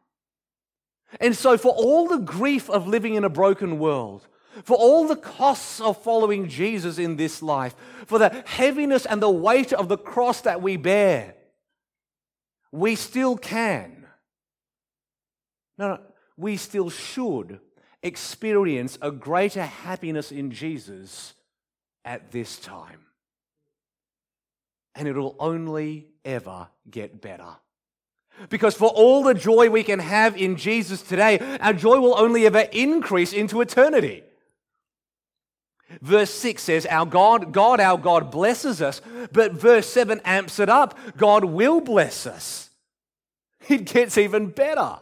And 1.19 1.35
so, 1.35 1.57
for 1.57 1.71
all 1.71 2.07
the 2.07 2.19
grief 2.19 2.69
of 2.69 2.87
living 2.87 3.15
in 3.15 3.23
a 3.23 3.29
broken 3.29 3.79
world, 3.79 4.27
for 4.63 4.77
all 4.77 5.07
the 5.07 5.15
costs 5.15 5.79
of 5.79 6.01
following 6.01 6.47
Jesus 6.47 6.97
in 6.97 7.15
this 7.15 7.41
life, 7.41 7.75
for 8.05 8.19
the 8.19 8.43
heaviness 8.45 9.05
and 9.05 9.21
the 9.21 9.29
weight 9.29 9.73
of 9.73 9.87
the 9.87 9.97
cross 9.97 10.41
that 10.41 10.61
we 10.61 10.77
bear, 10.77 11.35
we 12.71 12.95
still 12.95 13.37
can. 13.37 14.05
No, 15.77 15.87
no, 15.87 15.99
we 16.37 16.57
still 16.57 16.89
should 16.89 17.59
experience 18.03 18.97
a 19.01 19.11
greater 19.11 19.63
happiness 19.63 20.31
in 20.31 20.51
Jesus 20.51 21.33
at 22.05 22.31
this 22.31 22.57
time. 22.57 22.99
And 24.95 25.07
it'll 25.07 25.35
only 25.39 26.07
ever 26.25 26.67
get 26.89 27.21
better. 27.21 27.55
Because 28.47 28.75
for 28.75 28.89
all 28.89 29.23
the 29.23 29.33
joy 29.33 29.69
we 29.69 29.83
can 29.83 29.99
have 29.99 30.37
in 30.37 30.55
Jesus 30.55 31.01
today, 31.01 31.39
our 31.59 31.73
joy 31.73 31.99
will 31.99 32.17
only 32.17 32.45
ever 32.45 32.59
increase 32.71 33.33
into 33.33 33.59
eternity. 33.59 34.23
Verse 36.01 36.29
6 36.29 36.61
says, 36.61 36.85
Our 36.85 37.05
God, 37.05 37.51
God, 37.51 37.79
our 37.79 37.97
God 37.97 38.31
blesses 38.31 38.81
us. 38.81 39.01
But 39.31 39.53
verse 39.53 39.87
7 39.89 40.21
amps 40.23 40.59
it 40.59 40.69
up. 40.69 40.97
God 41.17 41.43
will 41.43 41.81
bless 41.81 42.25
us. 42.25 42.69
It 43.67 43.85
gets 43.85 44.17
even 44.17 44.47
better. 44.47 44.99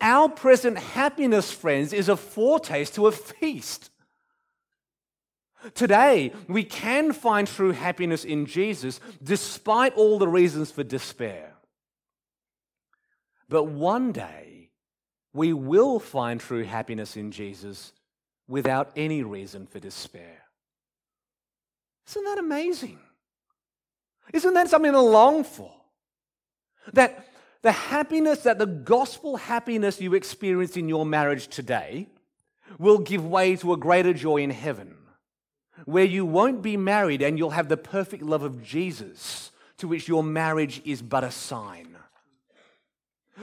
Our 0.00 0.28
present 0.28 0.78
happiness, 0.78 1.52
friends, 1.52 1.92
is 1.92 2.08
a 2.08 2.16
foretaste 2.16 2.94
to 2.96 3.06
a 3.06 3.12
feast. 3.12 3.90
Today, 5.74 6.32
we 6.46 6.64
can 6.64 7.12
find 7.12 7.48
true 7.48 7.72
happiness 7.72 8.24
in 8.24 8.46
Jesus 8.46 9.00
despite 9.22 9.94
all 9.94 10.18
the 10.18 10.28
reasons 10.28 10.70
for 10.70 10.84
despair. 10.84 11.54
But 13.48 13.64
one 13.64 14.12
day, 14.12 14.70
we 15.32 15.52
will 15.52 15.98
find 15.98 16.40
true 16.40 16.64
happiness 16.64 17.16
in 17.16 17.30
Jesus 17.30 17.92
without 18.46 18.90
any 18.96 19.22
reason 19.22 19.66
for 19.66 19.78
despair. 19.78 20.42
Isn't 22.08 22.24
that 22.24 22.38
amazing? 22.38 22.98
Isn't 24.32 24.54
that 24.54 24.68
something 24.68 24.92
to 24.92 25.00
long 25.00 25.44
for? 25.44 25.72
That 26.92 27.26
the 27.62 27.72
happiness, 27.72 28.40
that 28.40 28.58
the 28.58 28.66
gospel 28.66 29.36
happiness 29.36 30.00
you 30.00 30.14
experience 30.14 30.76
in 30.76 30.88
your 30.88 31.04
marriage 31.04 31.48
today 31.48 32.08
will 32.78 32.98
give 32.98 33.24
way 33.24 33.56
to 33.56 33.72
a 33.72 33.76
greater 33.76 34.12
joy 34.12 34.38
in 34.38 34.50
heaven, 34.50 34.96
where 35.84 36.04
you 36.04 36.24
won't 36.24 36.62
be 36.62 36.76
married 36.76 37.22
and 37.22 37.38
you'll 37.38 37.50
have 37.50 37.68
the 37.68 37.76
perfect 37.76 38.22
love 38.22 38.42
of 38.42 38.62
Jesus, 38.62 39.50
to 39.78 39.88
which 39.88 40.08
your 40.08 40.22
marriage 40.22 40.80
is 40.84 41.02
but 41.02 41.24
a 41.24 41.30
sign 41.30 41.97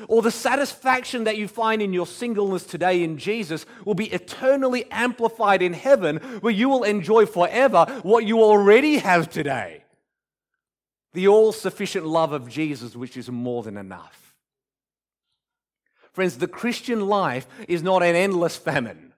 or 0.08 0.22
the 0.22 0.32
satisfaction 0.32 1.24
that 1.26 1.38
you 1.38 1.48
find 1.48 1.82
in 1.82 1.94
your 1.94 2.08
singleness 2.08 2.66
today 2.66 3.04
in 3.04 3.18
Jesus 3.18 3.66
will 3.86 3.94
be 3.94 4.12
eternally 4.12 4.86
amplified 4.92 5.62
in 5.62 5.74
heaven, 5.74 6.18
where 6.42 6.54
you 6.54 6.70
will 6.70 6.84
enjoy 6.84 7.26
forever 7.26 7.86
what 8.04 8.26
you 8.26 8.42
already 8.42 8.98
have 8.98 9.30
today 9.30 9.86
the 11.16 11.28
all 11.30 11.52
sufficient 11.52 12.06
love 12.06 12.34
of 12.34 12.48
Jesus, 12.48 12.96
which 12.96 13.18
is 13.18 13.32
more 13.32 13.64
than 13.64 13.78
enough. 13.78 14.36
Friends, 16.12 16.38
the 16.38 16.48
Christian 16.48 17.08
life 17.08 17.48
is 17.68 17.82
not 17.82 18.04
an 18.04 18.16
endless 18.16 18.56
famine, 18.56 19.14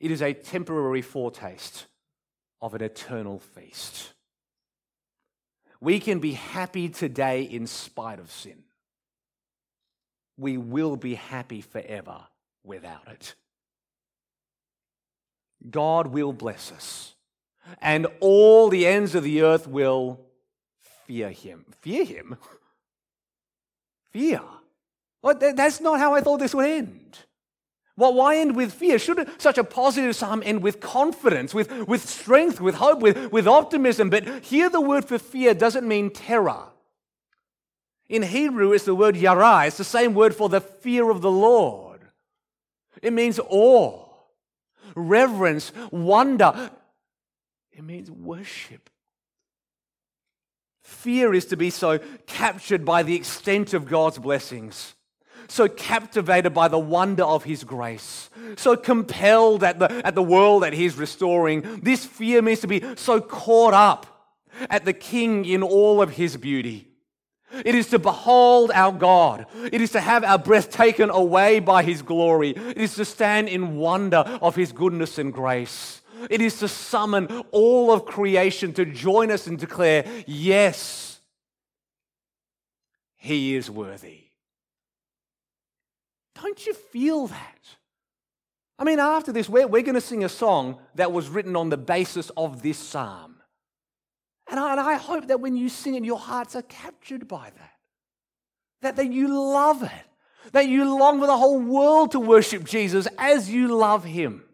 it 0.00 0.10
is 0.10 0.20
a 0.20 0.34
temporary 0.34 1.02
foretaste 1.02 1.86
of 2.60 2.74
an 2.74 2.82
eternal 2.82 3.38
feast. 3.38 4.12
We 5.80 6.00
can 6.00 6.18
be 6.20 6.32
happy 6.32 6.88
today 6.88 7.42
in 7.42 7.66
spite 7.66 8.18
of 8.18 8.32
sin 8.32 8.64
we 10.36 10.56
will 10.58 10.96
be 10.96 11.14
happy 11.14 11.60
forever 11.60 12.20
without 12.64 13.08
it. 13.08 13.34
God 15.70 16.08
will 16.08 16.32
bless 16.32 16.70
us, 16.70 17.14
and 17.80 18.06
all 18.20 18.68
the 18.68 18.86
ends 18.86 19.14
of 19.14 19.24
the 19.24 19.42
earth 19.42 19.66
will 19.66 20.20
fear 21.06 21.30
him. 21.30 21.64
Fear 21.80 22.04
him? 22.04 22.36
Fear? 24.12 24.40
Well, 25.22 25.38
that's 25.38 25.80
not 25.80 25.98
how 25.98 26.14
I 26.14 26.20
thought 26.20 26.38
this 26.38 26.54
would 26.54 26.66
end. 26.66 27.18
Well, 27.96 28.12
why 28.12 28.36
end 28.36 28.54
with 28.54 28.74
fear? 28.74 28.98
Should 28.98 29.28
such 29.40 29.56
a 29.56 29.64
positive 29.64 30.14
psalm 30.14 30.42
end 30.44 30.62
with 30.62 30.80
confidence, 30.80 31.54
with, 31.54 31.88
with 31.88 32.06
strength, 32.06 32.60
with 32.60 32.74
hope, 32.74 33.00
with, 33.00 33.32
with 33.32 33.48
optimism? 33.48 34.10
But 34.10 34.44
here 34.44 34.68
the 34.68 34.80
word 34.80 35.06
for 35.06 35.18
fear 35.18 35.54
doesn't 35.54 35.88
mean 35.88 36.10
terror. 36.10 36.64
In 38.08 38.22
Hebrew, 38.22 38.72
it's 38.72 38.84
the 38.84 38.94
word 38.94 39.16
yara. 39.16 39.66
It's 39.66 39.78
the 39.78 39.84
same 39.84 40.14
word 40.14 40.34
for 40.34 40.48
the 40.48 40.60
fear 40.60 41.10
of 41.10 41.22
the 41.22 41.30
Lord. 41.30 42.00
It 43.02 43.12
means 43.12 43.40
awe, 43.48 44.04
reverence, 44.94 45.72
wonder. 45.90 46.70
It 47.72 47.84
means 47.84 48.10
worship. 48.10 48.88
Fear 50.82 51.34
is 51.34 51.46
to 51.46 51.56
be 51.56 51.70
so 51.70 51.98
captured 52.26 52.84
by 52.84 53.02
the 53.02 53.16
extent 53.16 53.74
of 53.74 53.86
God's 53.86 54.18
blessings, 54.18 54.94
so 55.48 55.68
captivated 55.68 56.54
by 56.54 56.68
the 56.68 56.78
wonder 56.78 57.24
of 57.24 57.42
His 57.42 57.64
grace, 57.64 58.30
so 58.56 58.76
compelled 58.76 59.64
at 59.64 59.80
the, 59.80 59.90
at 60.06 60.14
the 60.14 60.22
world 60.22 60.62
that 60.62 60.72
He's 60.72 60.94
restoring. 60.96 61.80
This 61.82 62.06
fear 62.06 62.40
means 62.40 62.60
to 62.60 62.68
be 62.68 62.84
so 62.94 63.20
caught 63.20 63.74
up 63.74 64.06
at 64.70 64.84
the 64.84 64.92
King 64.92 65.44
in 65.44 65.64
all 65.64 66.00
of 66.00 66.10
His 66.10 66.36
beauty. 66.36 66.88
It 67.52 67.74
is 67.74 67.88
to 67.88 67.98
behold 67.98 68.70
our 68.74 68.92
God. 68.92 69.46
It 69.72 69.80
is 69.80 69.92
to 69.92 70.00
have 70.00 70.24
our 70.24 70.38
breath 70.38 70.70
taken 70.70 71.10
away 71.10 71.60
by 71.60 71.82
His 71.82 72.02
glory. 72.02 72.50
It 72.50 72.78
is 72.78 72.94
to 72.96 73.04
stand 73.04 73.48
in 73.48 73.76
wonder 73.76 74.18
of 74.42 74.56
His 74.56 74.72
goodness 74.72 75.18
and 75.18 75.32
grace. 75.32 76.02
It 76.30 76.40
is 76.40 76.58
to 76.60 76.68
summon 76.68 77.26
all 77.52 77.92
of 77.92 78.04
creation 78.04 78.72
to 78.74 78.84
join 78.84 79.30
us 79.30 79.46
and 79.46 79.58
declare, 79.58 80.04
yes, 80.26 81.20
he 83.26 83.56
is 83.56 83.70
worthy. 83.70 84.24
Don't 86.40 86.64
you 86.66 86.74
feel 86.74 87.26
that? 87.26 87.58
I 88.78 88.84
mean, 88.84 88.98
after 88.98 89.32
this, 89.32 89.48
we're, 89.48 89.66
we're 89.66 89.82
going 89.82 89.94
to 89.94 90.00
sing 90.00 90.22
a 90.22 90.28
song 90.28 90.78
that 90.94 91.10
was 91.10 91.28
written 91.28 91.56
on 91.56 91.70
the 91.70 91.76
basis 91.76 92.30
of 92.36 92.62
this 92.62 92.78
psalm. 92.78 93.35
And 94.48 94.60
I, 94.60 94.72
and 94.72 94.80
I 94.80 94.94
hope 94.94 95.28
that 95.28 95.40
when 95.40 95.56
you 95.56 95.68
sing 95.68 95.94
it, 95.94 96.04
your 96.04 96.18
hearts 96.18 96.54
are 96.54 96.62
captured 96.62 97.26
by 97.26 97.50
that. 97.56 97.72
That, 98.82 98.96
that 98.96 99.12
you 99.12 99.28
love 99.28 99.82
it. 99.82 100.52
That 100.52 100.68
you 100.68 100.96
long 100.96 101.18
for 101.18 101.26
the 101.26 101.36
whole 101.36 101.58
world 101.58 102.12
to 102.12 102.20
worship 102.20 102.64
Jesus 102.64 103.08
as 103.18 103.50
you 103.50 103.76
love 103.76 104.04
him. 104.04 104.44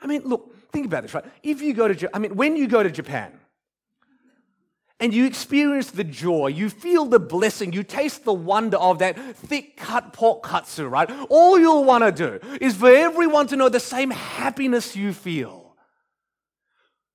I 0.00 0.06
mean, 0.06 0.22
look, 0.24 0.54
think 0.72 0.86
about 0.86 1.02
this, 1.02 1.12
right? 1.12 1.24
If 1.42 1.60
you 1.60 1.74
go 1.74 1.92
to, 1.92 2.16
I 2.16 2.18
mean, 2.18 2.36
when 2.36 2.56
you 2.56 2.66
go 2.68 2.82
to 2.82 2.90
Japan, 2.90 3.32
and 5.00 5.14
you 5.14 5.26
experience 5.26 5.90
the 5.90 6.04
joy, 6.04 6.48
you 6.48 6.68
feel 6.68 7.04
the 7.04 7.20
blessing, 7.20 7.72
you 7.72 7.84
taste 7.84 8.24
the 8.24 8.32
wonder 8.32 8.76
of 8.78 8.98
that 8.98 9.16
thick 9.36 9.76
cut 9.76 10.12
pork 10.12 10.42
katsu, 10.42 10.86
right? 10.86 11.08
All 11.28 11.58
you'll 11.58 11.84
want 11.84 12.04
to 12.04 12.10
do 12.10 12.56
is 12.60 12.76
for 12.76 12.90
everyone 12.90 13.46
to 13.48 13.56
know 13.56 13.68
the 13.68 13.80
same 13.80 14.10
happiness 14.10 14.96
you 14.96 15.12
feel. 15.12 15.67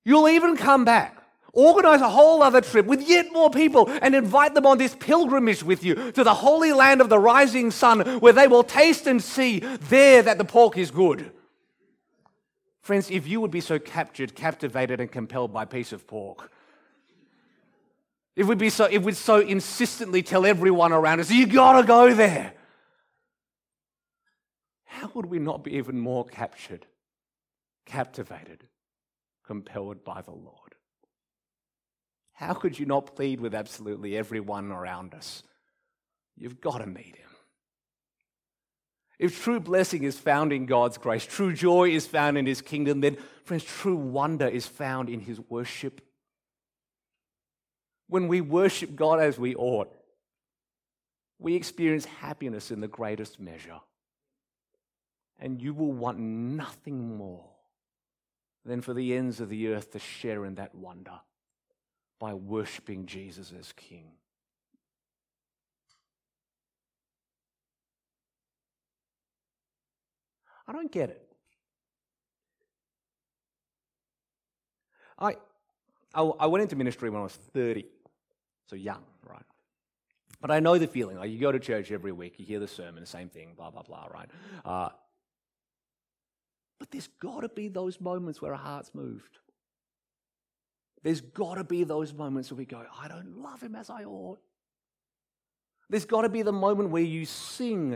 You'll 0.04 0.28
even 0.28 0.56
come 0.56 0.84
back, 0.84 1.16
organize 1.52 2.02
a 2.02 2.10
whole 2.10 2.42
other 2.42 2.60
trip 2.60 2.86
with 2.86 3.08
yet 3.08 3.32
more 3.32 3.50
people, 3.50 3.88
and 3.88 4.14
invite 4.14 4.54
them 4.54 4.66
on 4.66 4.78
this 4.78 4.94
pilgrimage 4.94 5.62
with 5.62 5.82
you 5.82 6.12
to 6.12 6.22
the 6.22 6.34
holy 6.34 6.72
land 6.72 7.00
of 7.00 7.08
the 7.08 7.18
rising 7.18 7.70
sun, 7.70 8.00
where 8.20 8.32
they 8.32 8.46
will 8.46 8.64
taste 8.64 9.06
and 9.06 9.22
see 9.22 9.60
there 9.60 10.22
that 10.22 10.38
the 10.38 10.44
pork 10.44 10.76
is 10.76 10.90
good. 10.90 11.32
Friends, 12.82 13.10
if 13.10 13.26
you 13.26 13.40
would 13.40 13.50
be 13.50 13.62
so 13.62 13.78
captured, 13.78 14.34
captivated, 14.34 15.00
and 15.00 15.10
compelled 15.10 15.54
by 15.54 15.62
a 15.62 15.66
piece 15.66 15.92
of 15.92 16.06
pork, 16.06 16.52
if 18.36 18.46
we'd, 18.46 18.58
be 18.58 18.68
so, 18.68 18.84
if 18.84 19.02
we'd 19.04 19.16
so 19.16 19.38
insistently 19.38 20.22
tell 20.22 20.44
everyone 20.44 20.92
around 20.92 21.20
us, 21.20 21.30
you 21.30 21.46
gotta 21.46 21.86
go 21.86 22.12
there, 22.12 22.52
how 24.84 25.10
would 25.14 25.26
we 25.26 25.38
not 25.38 25.64
be 25.64 25.76
even 25.76 25.98
more 25.98 26.26
captured, 26.26 26.84
captivated, 27.86 28.64
compelled 29.46 30.04
by 30.04 30.22
the 30.22 30.32
Lord? 30.32 30.74
How 32.32 32.54
could 32.54 32.78
you 32.78 32.86
not 32.86 33.14
plead 33.14 33.40
with 33.40 33.54
absolutely 33.54 34.16
everyone 34.16 34.72
around 34.72 35.14
us? 35.14 35.42
You've 36.36 36.60
got 36.60 36.78
to 36.78 36.86
meet 36.86 37.16
him. 37.16 37.28
If 39.18 39.42
true 39.42 39.60
blessing 39.60 40.02
is 40.02 40.18
found 40.18 40.52
in 40.52 40.66
God's 40.66 40.98
grace, 40.98 41.24
true 41.24 41.52
joy 41.52 41.90
is 41.90 42.06
found 42.06 42.36
in 42.36 42.46
his 42.46 42.60
kingdom, 42.60 43.00
then, 43.00 43.16
friends, 43.44 43.64
true 43.64 43.96
wonder 43.96 44.48
is 44.48 44.66
found 44.66 45.08
in 45.08 45.20
his 45.20 45.38
worship 45.48 46.00
when 48.08 48.28
we 48.28 48.40
worship 48.40 48.94
God 48.94 49.20
as 49.20 49.38
we 49.38 49.54
ought, 49.54 49.92
we 51.38 51.54
experience 51.54 52.04
happiness 52.04 52.70
in 52.70 52.80
the 52.80 52.88
greatest 52.88 53.40
measure. 53.40 53.80
And 55.38 55.60
you 55.60 55.74
will 55.74 55.92
want 55.92 56.18
nothing 56.18 57.16
more 57.16 57.50
than 58.64 58.80
for 58.80 58.94
the 58.94 59.14
ends 59.14 59.40
of 59.40 59.48
the 59.48 59.68
earth 59.68 59.92
to 59.92 59.98
share 59.98 60.44
in 60.44 60.54
that 60.56 60.74
wonder 60.74 61.20
by 62.18 62.34
worshiping 62.34 63.06
Jesus 63.06 63.52
as 63.58 63.72
King. 63.72 64.12
I 70.66 70.72
don't 70.72 70.90
get 70.90 71.10
it. 71.10 71.20
I, 75.18 75.36
I, 76.14 76.46
went 76.46 76.62
into 76.62 76.76
ministry 76.76 77.10
when 77.10 77.20
I 77.20 77.24
was 77.24 77.34
30. 77.34 77.86
So 78.66 78.76
young, 78.76 79.02
right? 79.28 79.42
But 80.40 80.50
I 80.50 80.60
know 80.60 80.78
the 80.78 80.86
feeling. 80.86 81.18
Like 81.18 81.30
you 81.30 81.38
go 81.38 81.52
to 81.52 81.58
church 81.58 81.92
every 81.92 82.12
week, 82.12 82.38
you 82.38 82.46
hear 82.46 82.60
the 82.60 82.68
sermon, 82.68 83.02
the 83.02 83.06
same 83.06 83.28
thing, 83.28 83.52
blah, 83.56 83.70
blah, 83.70 83.82
blah, 83.82 84.06
right? 84.06 84.28
Uh, 84.64 84.88
but 86.84 86.90
there's 86.90 87.08
got 87.18 87.40
to 87.40 87.48
be 87.48 87.68
those 87.68 87.98
moments 87.98 88.42
where 88.42 88.52
our 88.52 88.58
hearts 88.58 88.90
moved. 88.92 89.38
There's 91.02 91.22
got 91.22 91.54
to 91.54 91.64
be 91.64 91.82
those 91.82 92.12
moments 92.12 92.50
where 92.50 92.58
we 92.58 92.66
go, 92.66 92.84
I 93.00 93.08
don't 93.08 93.38
love 93.38 93.62
him 93.62 93.74
as 93.74 93.88
I 93.88 94.04
ought. 94.04 94.38
There's 95.88 96.04
got 96.04 96.22
to 96.22 96.28
be 96.28 96.42
the 96.42 96.52
moment 96.52 96.90
where 96.90 97.02
you 97.02 97.24
sing. 97.24 97.94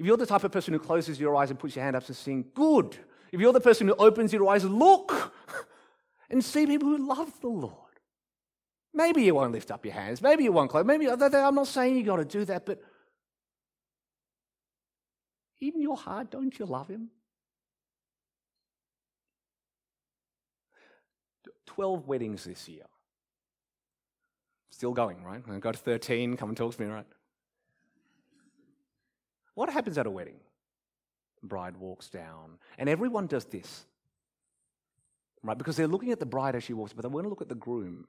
If 0.00 0.04
you're 0.04 0.16
the 0.16 0.26
type 0.26 0.42
of 0.42 0.50
person 0.50 0.74
who 0.74 0.80
closes 0.80 1.20
your 1.20 1.36
eyes 1.36 1.50
and 1.50 1.60
puts 1.60 1.76
your 1.76 1.84
hand 1.84 1.94
up 1.94 2.06
to 2.06 2.14
sing, 2.14 2.44
good. 2.54 2.96
If 3.30 3.38
you're 3.40 3.52
the 3.52 3.60
person 3.60 3.86
who 3.86 3.94
opens 3.94 4.32
your 4.32 4.48
eyes, 4.48 4.64
look 4.64 5.32
and 6.28 6.44
see 6.44 6.66
people 6.66 6.88
who 6.88 7.06
love 7.06 7.40
the 7.40 7.46
Lord. 7.46 7.76
Maybe 8.92 9.22
you 9.22 9.36
won't 9.36 9.52
lift 9.52 9.70
up 9.70 9.84
your 9.84 9.94
hands. 9.94 10.20
Maybe 10.20 10.42
you 10.42 10.50
won't 10.50 10.72
close. 10.72 10.84
Maybe 10.84 11.08
I'm 11.08 11.54
not 11.54 11.68
saying 11.68 11.96
you 11.96 12.02
got 12.02 12.16
to 12.16 12.24
do 12.24 12.44
that, 12.46 12.66
but 12.66 12.82
in 15.62 15.80
your 15.80 15.96
heart, 15.96 16.30
don't 16.30 16.58
you 16.58 16.66
love 16.66 16.88
Him? 16.88 17.10
12 21.66 22.06
weddings 22.06 22.44
this 22.44 22.68
year. 22.68 22.84
Still 24.70 24.92
going, 24.92 25.22
right? 25.22 25.42
I 25.50 25.58
got 25.58 25.76
13. 25.76 26.36
Come 26.36 26.50
and 26.50 26.56
talk 26.56 26.74
to 26.74 26.82
me, 26.82 26.88
right? 26.88 27.06
What 29.54 29.70
happens 29.70 29.96
at 29.96 30.06
a 30.06 30.10
wedding? 30.10 30.40
Bride 31.42 31.76
walks 31.76 32.08
down, 32.08 32.58
and 32.78 32.88
everyone 32.88 33.26
does 33.26 33.44
this, 33.44 33.84
right? 35.42 35.58
Because 35.58 35.76
they're 35.76 35.88
looking 35.88 36.12
at 36.12 36.20
the 36.20 36.26
bride 36.26 36.54
as 36.54 36.64
she 36.64 36.72
walks, 36.72 36.92
but 36.92 37.02
they 37.02 37.08
want 37.08 37.24
to 37.24 37.28
look 37.28 37.42
at 37.42 37.48
the 37.48 37.54
groom. 37.54 38.06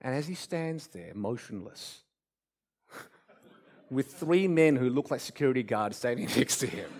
And 0.00 0.14
as 0.14 0.26
he 0.26 0.34
stands 0.34 0.88
there, 0.88 1.12
motionless, 1.14 2.02
with 3.90 4.14
three 4.14 4.48
men 4.48 4.76
who 4.76 4.90
look 4.90 5.10
like 5.10 5.20
security 5.20 5.62
guards 5.62 5.96
standing 5.96 6.28
next 6.36 6.58
to 6.58 6.66
him, 6.66 6.90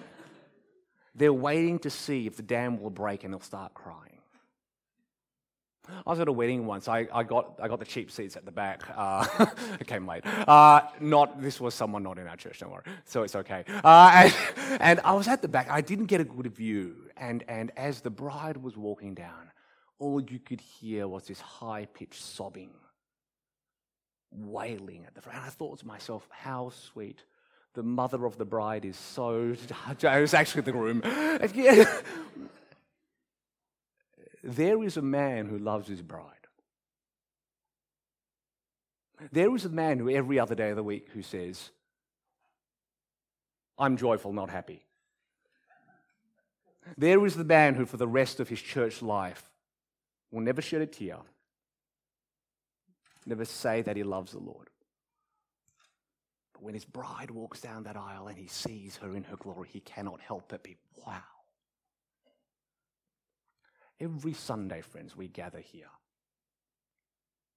they're 1.14 1.32
waiting 1.32 1.78
to 1.80 1.90
see 1.90 2.26
if 2.26 2.36
the 2.36 2.42
dam 2.42 2.80
will 2.80 2.90
break 2.90 3.24
and 3.24 3.32
they'll 3.32 3.40
start 3.40 3.74
crying. 3.74 4.18
I 6.06 6.10
was 6.10 6.20
at 6.20 6.28
a 6.28 6.32
wedding 6.32 6.66
once. 6.66 6.86
I, 6.86 7.08
I, 7.12 7.22
got, 7.22 7.58
I 7.62 7.68
got 7.68 7.78
the 7.78 7.86
cheap 7.86 8.10
seats 8.10 8.36
at 8.36 8.44
the 8.44 8.52
back. 8.52 8.82
Uh, 8.94 9.26
it 9.80 9.86
came 9.86 10.06
late. 10.06 10.24
Uh, 10.26 10.82
not, 11.00 11.40
this 11.40 11.60
was 11.60 11.74
someone 11.74 12.02
not 12.02 12.18
in 12.18 12.26
our 12.26 12.36
church, 12.36 12.60
don't 12.60 12.70
worry. 12.70 12.84
So 13.06 13.22
it's 13.22 13.34
okay. 13.34 13.64
Uh, 13.82 14.10
and, 14.14 14.34
and 14.80 15.00
I 15.00 15.14
was 15.14 15.28
at 15.28 15.40
the 15.40 15.48
back. 15.48 15.68
I 15.70 15.80
didn't 15.80 16.06
get 16.06 16.20
a 16.20 16.24
good 16.24 16.54
view. 16.54 16.94
And, 17.16 17.42
and 17.48 17.72
as 17.76 18.02
the 18.02 18.10
bride 18.10 18.58
was 18.58 18.76
walking 18.76 19.14
down, 19.14 19.50
all 19.98 20.20
you 20.20 20.38
could 20.38 20.60
hear 20.60 21.08
was 21.08 21.24
this 21.24 21.40
high 21.40 21.86
pitched 21.86 22.22
sobbing 22.22 22.70
wailing 24.30 25.04
at 25.06 25.14
the 25.14 25.20
front. 25.20 25.38
And 25.38 25.46
I 25.46 25.50
thought 25.50 25.80
to 25.80 25.86
myself, 25.86 26.28
how 26.30 26.70
sweet. 26.70 27.22
The 27.74 27.82
mother 27.82 28.24
of 28.24 28.38
the 28.38 28.44
bride 28.44 28.84
is 28.84 28.96
so. 28.96 29.54
It 30.02 30.02
was 30.02 30.34
actually 30.34 30.62
the 30.62 30.72
groom. 30.72 31.00
there 34.42 34.82
is 34.82 34.96
a 34.96 35.02
man 35.02 35.46
who 35.46 35.58
loves 35.58 35.88
his 35.88 36.02
bride. 36.02 36.32
There 39.32 39.54
is 39.54 39.64
a 39.64 39.70
man 39.70 39.98
who 39.98 40.10
every 40.10 40.38
other 40.38 40.54
day 40.54 40.70
of 40.70 40.76
the 40.76 40.82
week 40.82 41.08
who 41.12 41.22
says, 41.22 41.70
I'm 43.78 43.96
joyful, 43.96 44.32
not 44.32 44.50
happy. 44.50 44.84
There 46.96 47.24
is 47.26 47.34
the 47.34 47.44
man 47.44 47.74
who, 47.74 47.84
for 47.84 47.96
the 47.96 48.08
rest 48.08 48.40
of 48.40 48.48
his 48.48 48.60
church 48.60 49.02
life, 49.02 49.50
will 50.30 50.40
never 50.40 50.62
shed 50.62 50.80
a 50.80 50.86
tear, 50.86 51.18
never 53.28 53.44
say 53.44 53.82
that 53.82 53.96
he 53.96 54.02
loves 54.02 54.32
the 54.32 54.38
Lord. 54.38 54.70
But 56.52 56.62
when 56.62 56.74
his 56.74 56.84
bride 56.84 57.30
walks 57.30 57.60
down 57.60 57.84
that 57.84 57.96
aisle 57.96 58.28
and 58.28 58.38
he 58.38 58.48
sees 58.48 58.96
her 58.96 59.14
in 59.14 59.24
her 59.24 59.36
glory, 59.36 59.68
he 59.70 59.80
cannot 59.80 60.20
help 60.20 60.48
but 60.48 60.62
be, 60.62 60.76
wow. 61.06 61.22
Every 64.00 64.32
Sunday, 64.32 64.80
friends, 64.80 65.16
we 65.16 65.28
gather 65.28 65.60
here 65.60 65.90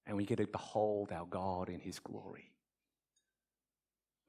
and 0.06 0.18
we 0.18 0.26
get 0.26 0.38
to 0.38 0.48
behold 0.48 1.12
our 1.12 1.26
God 1.26 1.70
in 1.70 1.80
his 1.80 2.00
glory. 2.00 2.52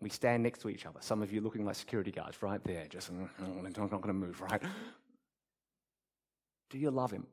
We 0.00 0.10
stand 0.10 0.42
next 0.42 0.60
to 0.62 0.68
each 0.68 0.84
other. 0.84 0.98
Some 1.00 1.22
of 1.22 1.32
you 1.32 1.40
looking 1.40 1.64
like 1.64 1.76
security 1.76 2.10
guards 2.10 2.42
right 2.42 2.62
there, 2.64 2.86
just 2.88 3.12
mm, 3.12 3.28
mm, 3.40 3.64
I'm 3.64 3.82
not 3.82 3.90
going 3.90 4.02
to 4.02 4.12
move, 4.12 4.40
right? 4.40 4.60
Do 6.70 6.78
you 6.78 6.90
love 6.90 7.10
him? 7.10 7.26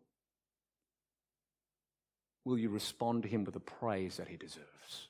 Will 2.50 2.58
you 2.58 2.70
respond 2.70 3.24
to 3.24 3.30
him 3.30 3.44
with 3.44 3.54
the 3.54 3.60
praise 3.60 4.18
that 4.18 4.28
he 4.28 4.36
deserves? 4.36 5.08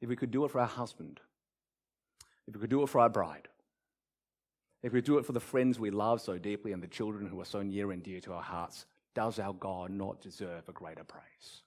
If 0.00 0.08
we 0.08 0.16
could 0.16 0.30
do 0.30 0.44
it 0.44 0.50
for 0.50 0.60
our 0.60 0.66
husband, 0.66 1.20
if 2.46 2.54
we 2.54 2.60
could 2.60 2.70
do 2.70 2.82
it 2.82 2.88
for 2.88 3.00
our 3.00 3.08
bride, 3.08 3.48
if 4.82 4.92
we 4.92 5.00
do 5.00 5.18
it 5.18 5.24
for 5.24 5.32
the 5.32 5.40
friends 5.40 5.80
we 5.80 5.90
love 5.90 6.20
so 6.20 6.38
deeply 6.38 6.72
and 6.72 6.82
the 6.82 6.88
children 6.88 7.26
who 7.26 7.40
are 7.40 7.46
so 7.46 7.62
near 7.62 7.90
and 7.90 8.02
dear 8.02 8.20
to 8.20 8.34
our 8.34 8.42
hearts, 8.42 8.84
does 9.14 9.38
our 9.38 9.54
God 9.54 9.90
not 9.90 10.20
deserve 10.20 10.68
a 10.68 10.72
greater 10.72 11.04
praise? 11.04 11.62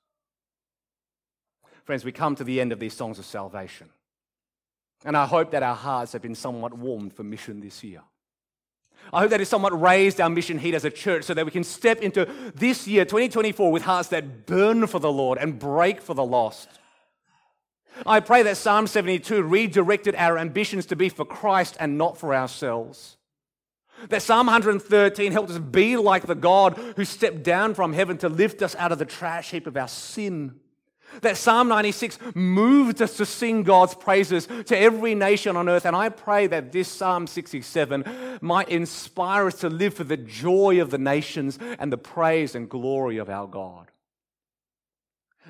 Friends, 1.86 2.06
we 2.06 2.12
come 2.12 2.36
to 2.36 2.44
the 2.44 2.62
end 2.62 2.72
of 2.72 2.80
these 2.80 2.94
songs 2.94 3.18
of 3.18 3.26
salvation. 3.26 3.90
And 5.04 5.18
I 5.18 5.26
hope 5.26 5.52
that 5.52 5.64
our 5.64 5.76
hearts 5.76 6.12
have 6.14 6.22
been 6.22 6.36
somewhat 6.36 6.74
warmed 6.74 7.14
for 7.14 7.24
mission 7.24 7.62
this 7.62 7.84
year. 7.84 8.02
I 9.12 9.22
hope 9.22 9.32
that 9.32 9.42
it's 9.42 9.50
somewhat 9.50 9.80
raised 9.80 10.22
our 10.22 10.30
mission 10.30 10.60
heat 10.60 10.76
as 10.76 10.86
a 10.86 10.90
church 10.90 11.24
so 11.24 11.34
that 11.34 11.46
we 11.46 11.52
can 11.52 11.64
step 11.64 12.02
into 12.02 12.28
this 12.56 12.88
year, 12.88 13.06
2024, 13.06 13.72
with 13.72 13.84
hearts 13.84 14.10
that 14.10 14.46
burn 14.46 14.86
for 14.88 15.00
the 15.00 15.12
Lord 15.12 15.38
and 15.38 15.58
break 15.58 16.02
for 16.02 16.14
the 16.14 16.24
lost. 16.24 16.70
I 18.06 18.20
pray 18.20 18.44
that 18.44 18.58
Psalm 18.58 18.88
72 18.88 19.42
redirected 19.42 20.16
our 20.16 20.38
ambitions 20.38 20.86
to 20.88 20.96
be 20.96 21.10
for 21.10 21.26
Christ 21.26 21.76
and 21.80 21.98
not 21.98 22.18
for 22.18 22.34
ourselves. 22.34 23.18
That 24.08 24.22
Psalm 24.22 24.48
113 24.48 25.32
helped 25.32 25.50
us 25.52 25.58
be 25.58 25.98
like 25.98 26.26
the 26.26 26.36
God 26.36 26.78
who 26.96 27.04
stepped 27.04 27.44
down 27.44 27.74
from 27.74 27.92
heaven 27.92 28.18
to 28.20 28.30
lift 28.30 28.62
us 28.62 28.76
out 28.76 28.92
of 28.92 29.00
the 29.00 29.06
trash 29.06 29.52
heap 29.52 29.68
of 29.68 29.76
our 29.76 29.90
sin. 29.90 30.60
That 31.22 31.38
Psalm 31.38 31.68
96 31.68 32.20
moved 32.36 33.02
us 33.02 33.18
to 33.18 33.26
sing 33.26 33.64
God's 33.64 33.96
praises 33.96 34.48
to 34.66 34.78
every 34.78 35.16
nation 35.16 35.58
on 35.58 35.68
earth. 35.68 35.86
And 35.86 35.96
I 35.96 36.10
pray 36.10 36.48
that 36.48 36.72
this 36.72 36.88
Psalm 36.88 37.28
67 37.28 38.40
might 38.42 38.70
inspire 38.70 39.48
us 39.48 39.60
to 39.62 39.70
live 39.70 39.94
for 39.94 40.04
the 40.04 40.18
joy 40.18 40.82
of 40.82 40.92
the 40.92 40.98
nations 40.98 41.60
and 41.80 41.92
the 41.92 41.98
praise 41.98 42.56
and 42.56 42.70
glory 42.70 43.18
of 43.18 43.30
our 43.30 43.48
God. 43.48 43.92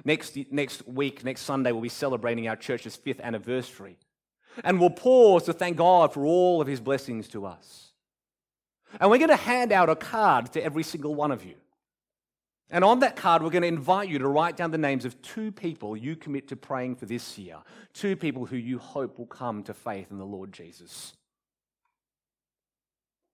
Next, 0.05 0.37
next 0.51 0.87
week, 0.87 1.23
next 1.23 1.41
Sunday, 1.41 1.71
we'll 1.71 1.81
be 1.81 1.89
celebrating 1.89 2.47
our 2.47 2.55
church's 2.55 2.95
fifth 2.95 3.19
anniversary. 3.19 3.97
And 4.63 4.79
we'll 4.79 4.89
pause 4.89 5.43
to 5.43 5.53
thank 5.53 5.77
God 5.77 6.13
for 6.13 6.25
all 6.25 6.61
of 6.61 6.67
his 6.67 6.79
blessings 6.79 7.27
to 7.29 7.45
us. 7.45 7.91
And 8.99 9.09
we're 9.09 9.17
going 9.17 9.29
to 9.29 9.35
hand 9.35 9.71
out 9.71 9.89
a 9.89 9.95
card 9.95 10.51
to 10.53 10.63
every 10.63 10.83
single 10.83 11.13
one 11.15 11.31
of 11.31 11.45
you. 11.45 11.55
And 12.71 12.83
on 12.83 12.99
that 12.99 13.15
card, 13.15 13.41
we're 13.41 13.49
going 13.49 13.63
to 13.63 13.67
invite 13.67 14.09
you 14.09 14.19
to 14.19 14.27
write 14.27 14.55
down 14.55 14.69
the 14.71 14.77
names 14.77 15.03
of 15.03 15.19
two 15.21 15.51
people 15.51 15.97
you 15.97 16.15
commit 16.15 16.47
to 16.49 16.55
praying 16.55 16.97
for 16.97 17.07
this 17.07 17.37
year, 17.37 17.57
two 17.93 18.15
people 18.15 18.45
who 18.45 18.57
you 18.57 18.77
hope 18.77 19.17
will 19.17 19.25
come 19.25 19.63
to 19.63 19.73
faith 19.73 20.11
in 20.11 20.19
the 20.19 20.25
Lord 20.25 20.53
Jesus. 20.53 21.13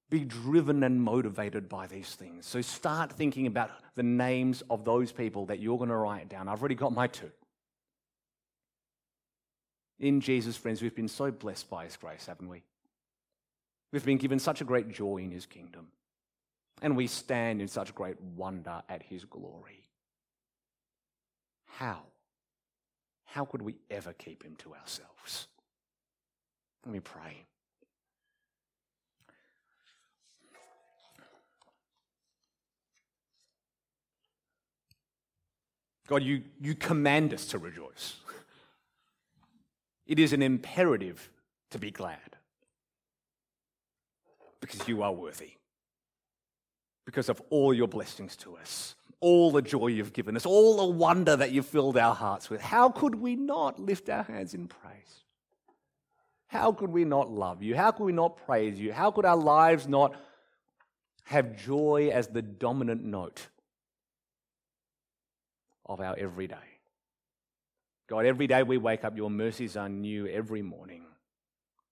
Be 0.09 0.23
driven 0.23 0.83
and 0.83 1.01
motivated 1.01 1.67
by 1.67 1.87
these 1.87 2.15
things. 2.15 2.45
So 2.45 2.61
start 2.61 3.11
thinking 3.11 3.47
about 3.47 3.71
the 3.95 4.03
names 4.03 4.63
of 4.69 4.85
those 4.85 5.11
people 5.11 5.47
that 5.47 5.59
you're 5.59 5.77
going 5.77 5.89
to 5.89 5.95
write 5.95 6.29
down. 6.29 6.47
I've 6.47 6.61
already 6.61 6.75
got 6.75 6.93
my 6.93 7.07
two. 7.07 7.31
In 9.99 10.21
Jesus, 10.21 10.55
friends, 10.55 10.81
we've 10.81 10.95
been 10.95 11.07
so 11.07 11.31
blessed 11.31 11.69
by 11.69 11.85
His 11.85 11.97
grace, 11.97 12.27
haven't 12.27 12.47
we? 12.47 12.63
We've 13.91 14.05
been 14.05 14.17
given 14.17 14.39
such 14.39 14.61
a 14.61 14.65
great 14.65 14.89
joy 14.89 15.17
in 15.17 15.31
His 15.31 15.45
kingdom 15.45 15.87
and 16.81 16.95
we 16.95 17.07
stand 17.07 17.61
in 17.61 17.67
such 17.67 17.95
great 17.95 18.19
wonder 18.21 18.81
at 18.89 19.03
his 19.03 19.25
glory. 19.25 19.83
How? 21.65 21.99
How 23.25 23.45
could 23.45 23.61
we 23.61 23.75
ever 23.89 24.13
keep 24.13 24.43
him 24.43 24.55
to 24.59 24.73
ourselves? 24.73 25.47
Let 26.85 26.93
me 26.93 26.99
pray. 26.99 27.43
God, 36.07 36.21
you, 36.21 36.43
you 36.61 36.75
command 36.75 37.33
us 37.33 37.47
to 37.47 37.57
rejoice. 37.57 38.17
It 40.05 40.19
is 40.19 40.33
an 40.33 40.43
imperative 40.43 41.29
to 41.71 41.79
be 41.79 41.89
glad 41.89 42.37
because 44.61 44.87
you 44.87 45.01
are 45.01 45.11
worthy 45.11 45.53
because 47.05 47.29
of 47.29 47.41
all 47.49 47.73
your 47.73 47.87
blessings 47.87 48.35
to 48.37 48.57
us, 48.57 48.95
all 49.19 49.51
the 49.51 49.61
joy 49.61 49.87
you've 49.87 50.13
given 50.13 50.35
us, 50.35 50.45
all 50.45 50.77
the 50.77 50.85
wonder 50.85 51.35
that 51.35 51.51
you've 51.51 51.65
filled 51.65 51.97
our 51.97 52.15
hearts 52.15 52.49
with. 52.49 52.61
How 52.61 52.89
could 52.89 53.15
we 53.15 53.35
not 53.35 53.79
lift 53.79 54.09
our 54.09 54.23
hands 54.23 54.53
in 54.53 54.67
praise? 54.67 55.23
How 56.47 56.71
could 56.71 56.89
we 56.89 57.05
not 57.05 57.31
love 57.31 57.61
you? 57.63 57.75
How 57.75 57.91
could 57.91 58.03
we 58.05 58.13
not 58.13 58.37
praise 58.45 58.79
you? 58.79 58.93
How 58.93 59.11
could 59.11 59.25
our 59.25 59.37
lives 59.37 59.87
not 59.87 60.15
have 61.25 61.57
joy 61.57 62.09
as 62.13 62.27
the 62.27 62.41
dominant 62.41 63.03
note 63.03 63.47
of 65.85 65.99
our 66.01 66.15
everyday? 66.17 66.55
God, 68.07 68.25
every 68.25 68.47
day 68.47 68.61
we 68.63 68.77
wake 68.77 69.03
up, 69.03 69.17
your 69.17 69.29
mercies 69.29 69.75
are 69.75 69.89
new 69.89 70.27
every 70.27 70.61
morning. 70.61 71.03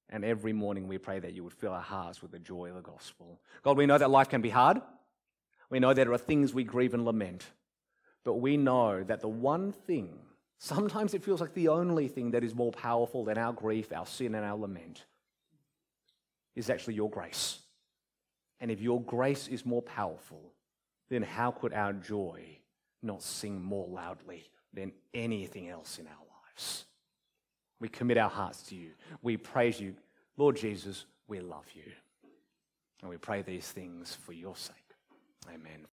And 0.09 0.23
every 0.23 0.53
morning 0.53 0.87
we 0.87 0.99
pray 0.99 1.19
that 1.19 1.33
you 1.33 1.43
would 1.43 1.53
fill 1.53 1.73
our 1.73 1.81
hearts 1.81 2.21
with 2.21 2.31
the 2.31 2.37
joy 2.37 2.69
of 2.69 2.75
the 2.75 2.81
gospel. 2.81 3.41
God, 3.63 3.77
we 3.77 3.87
know 3.87 3.97
that 3.97 4.11
life 4.11 4.29
can 4.29 4.41
be 4.41 4.51
hard. 4.51 4.79
We 5.73 5.79
know 5.79 5.95
there 5.95 6.13
are 6.13 6.19
things 6.19 6.53
we 6.53 6.63
grieve 6.63 6.93
and 6.93 7.03
lament, 7.03 7.43
but 8.23 8.35
we 8.35 8.57
know 8.57 9.03
that 9.03 9.21
the 9.21 9.27
one 9.27 9.71
thing, 9.71 10.19
sometimes 10.59 11.15
it 11.15 11.23
feels 11.23 11.41
like 11.41 11.55
the 11.55 11.69
only 11.69 12.07
thing 12.07 12.29
that 12.29 12.43
is 12.43 12.53
more 12.53 12.71
powerful 12.71 13.25
than 13.25 13.39
our 13.39 13.53
grief, 13.53 13.91
our 13.91 14.05
sin, 14.05 14.35
and 14.35 14.45
our 14.45 14.55
lament, 14.55 15.03
is 16.55 16.69
actually 16.69 16.93
your 16.93 17.09
grace. 17.09 17.57
And 18.59 18.69
if 18.69 18.81
your 18.81 19.01
grace 19.01 19.47
is 19.47 19.65
more 19.65 19.81
powerful, 19.81 20.51
then 21.09 21.23
how 21.23 21.49
could 21.49 21.73
our 21.73 21.93
joy 21.93 22.45
not 23.01 23.23
sing 23.23 23.59
more 23.59 23.87
loudly 23.87 24.43
than 24.75 24.91
anything 25.11 25.69
else 25.69 25.97
in 25.97 26.05
our 26.05 26.27
lives? 26.51 26.85
We 27.79 27.89
commit 27.89 28.19
our 28.19 28.29
hearts 28.29 28.61
to 28.67 28.75
you. 28.75 28.91
We 29.23 29.37
praise 29.37 29.79
you. 29.79 29.95
Lord 30.37 30.55
Jesus, 30.55 31.05
we 31.27 31.39
love 31.39 31.65
you. 31.73 31.91
And 33.01 33.09
we 33.09 33.17
pray 33.17 33.41
these 33.41 33.71
things 33.71 34.15
for 34.23 34.33
your 34.33 34.55
sake. 34.55 34.82
Amen. 35.47 35.92